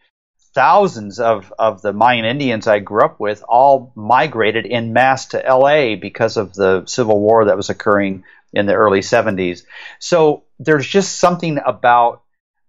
[0.54, 5.38] thousands of, of the Mayan Indians I grew up with all migrated in mass to
[5.38, 8.22] LA because of the civil war that was occurring
[8.52, 9.64] in the early 70s.
[9.98, 12.22] So there's just something about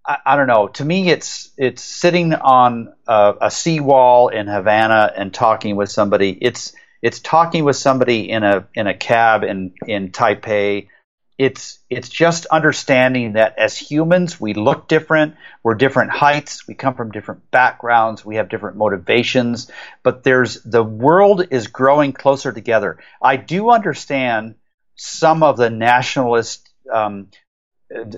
[0.06, 0.70] I, I don't know.
[0.70, 6.32] To me, it's it's sitting on a, a seawall in Havana and talking with somebody.
[6.32, 10.88] It's it's talking with somebody in a in a cab in in Taipei.
[11.38, 16.96] It's it's just understanding that as humans we look different, we're different heights, we come
[16.96, 19.72] from different backgrounds, we have different motivations,
[20.04, 23.00] but there's the world is growing closer together.
[23.22, 24.56] I do understand
[24.96, 27.30] some of the nationalist um,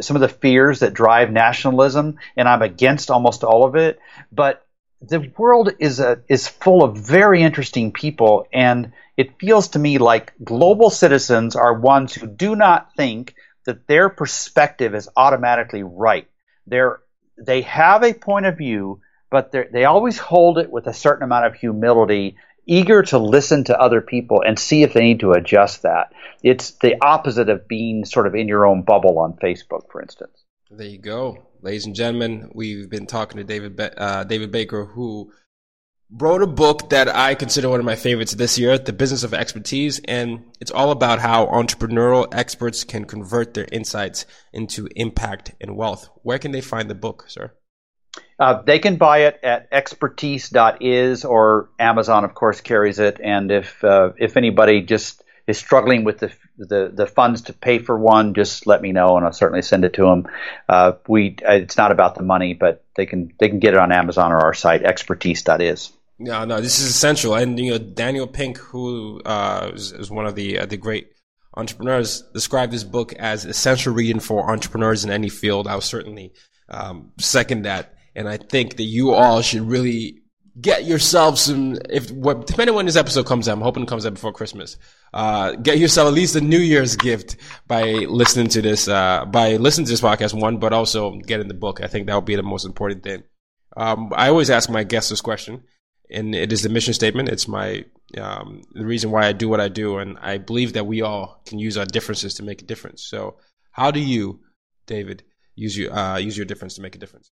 [0.01, 3.99] some of the fears that drive nationalism, and I'm against almost all of it.
[4.31, 4.65] But
[5.01, 9.97] the world is a, is full of very interesting people, and it feels to me
[9.97, 13.35] like global citizens are ones who do not think
[13.65, 16.27] that their perspective is automatically right.
[16.67, 16.99] They're
[17.37, 21.47] they have a point of view, but they always hold it with a certain amount
[21.47, 22.37] of humility
[22.67, 26.13] eager to listen to other people and see if they need to adjust that.
[26.43, 30.43] It's the opposite of being sort of in your own bubble on Facebook, for instance.
[30.69, 32.51] There you go, ladies and gentlemen.
[32.53, 35.31] We've been talking to David uh, David Baker, who
[36.11, 39.33] wrote a book that I consider one of my favorites this year, The Business of
[39.33, 40.01] Expertise.
[40.05, 46.09] And it's all about how entrepreneurial experts can convert their insights into impact and wealth.
[46.23, 47.53] Where can they find the book, sir?
[48.39, 53.21] Uh, they can buy it at expertise.is or Amazon, of course, carries it.
[53.23, 57.79] And if uh, if anybody just is struggling with the, the, the funds to pay
[57.79, 60.27] for one, just let me know, and I'll certainly send it to them.
[60.69, 63.91] Uh, we it's not about the money, but they can they can get it on
[63.91, 65.91] Amazon or our site expertise.is.
[66.19, 67.33] No, no, this is essential.
[67.33, 71.11] And you know, Daniel Pink, who uh, is, is, one of the uh, the great
[71.55, 75.67] entrepreneurs, described this book as essential reading for entrepreneurs in any field.
[75.67, 76.33] I will certainly
[76.69, 80.20] um, second that, and I think that you all should really
[80.59, 81.77] get yourself some.
[81.89, 84.77] If depending when this episode comes out, I'm hoping it comes out before Christmas.
[85.13, 87.37] Uh, get yourself at least a New Year's gift
[87.67, 91.53] by listening to this, uh, by listening to this podcast one, but also getting the
[91.53, 91.81] book.
[91.81, 93.23] I think that would be the most important thing.
[93.77, 95.63] Um, I always ask my guests this question
[96.11, 97.29] and it is the mission statement.
[97.29, 97.85] It's my
[98.17, 101.41] um, the reason why I do what I do, and I believe that we all
[101.45, 103.03] can use our differences to make a difference.
[103.03, 103.37] So,
[103.71, 104.41] how do you,
[104.85, 105.23] David,
[105.55, 107.31] use your uh, use your difference to make a difference?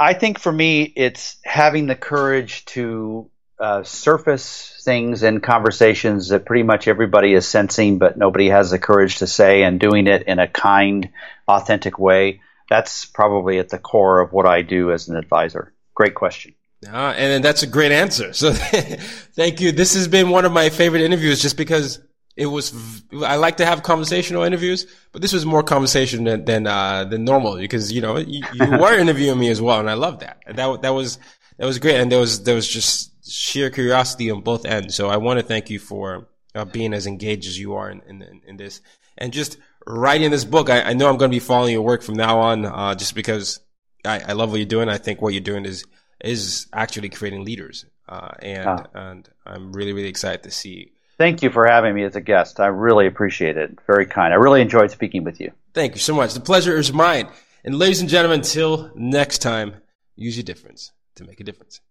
[0.00, 6.46] I think for me, it's having the courage to uh, surface things in conversations that
[6.46, 10.22] pretty much everybody is sensing, but nobody has the courage to say, and doing it
[10.22, 11.10] in a kind,
[11.46, 12.40] authentic way.
[12.70, 15.74] That's probably at the core of what I do as an advisor.
[15.94, 16.54] Great question.
[16.90, 18.32] Uh, and that's a great answer.
[18.32, 18.52] So
[19.34, 19.70] thank you.
[19.70, 21.98] This has been one of my favorite interviews just because
[22.40, 26.66] it was, I like to have conversational interviews, but this was more conversation than, than,
[26.66, 29.78] uh, than normal because, you know, you, you were interviewing me as well.
[29.78, 30.42] And I love that.
[30.46, 31.18] That, that was,
[31.58, 31.96] that was great.
[31.96, 34.94] And there was, there was just sheer curiosity on both ends.
[34.94, 38.00] So I want to thank you for uh, being as engaged as you are in,
[38.08, 38.80] in, in this
[39.18, 40.70] and just writing this book.
[40.70, 43.14] I, I know I'm going to be following your work from now on, uh, just
[43.14, 43.60] because
[44.04, 44.88] I, I love what you're doing.
[44.88, 45.84] I think what you're doing is,
[46.24, 47.84] is actually creating leaders.
[48.08, 48.86] Uh, and ah.
[48.94, 50.92] and I'm really really excited to see.
[51.20, 52.60] Thank you for having me as a guest.
[52.60, 53.76] I really appreciate it.
[53.86, 54.32] Very kind.
[54.32, 55.52] I really enjoyed speaking with you.
[55.74, 56.32] Thank you so much.
[56.32, 57.28] The pleasure is mine.
[57.62, 59.74] And ladies and gentlemen, until next time,
[60.16, 61.82] use your difference to make a difference.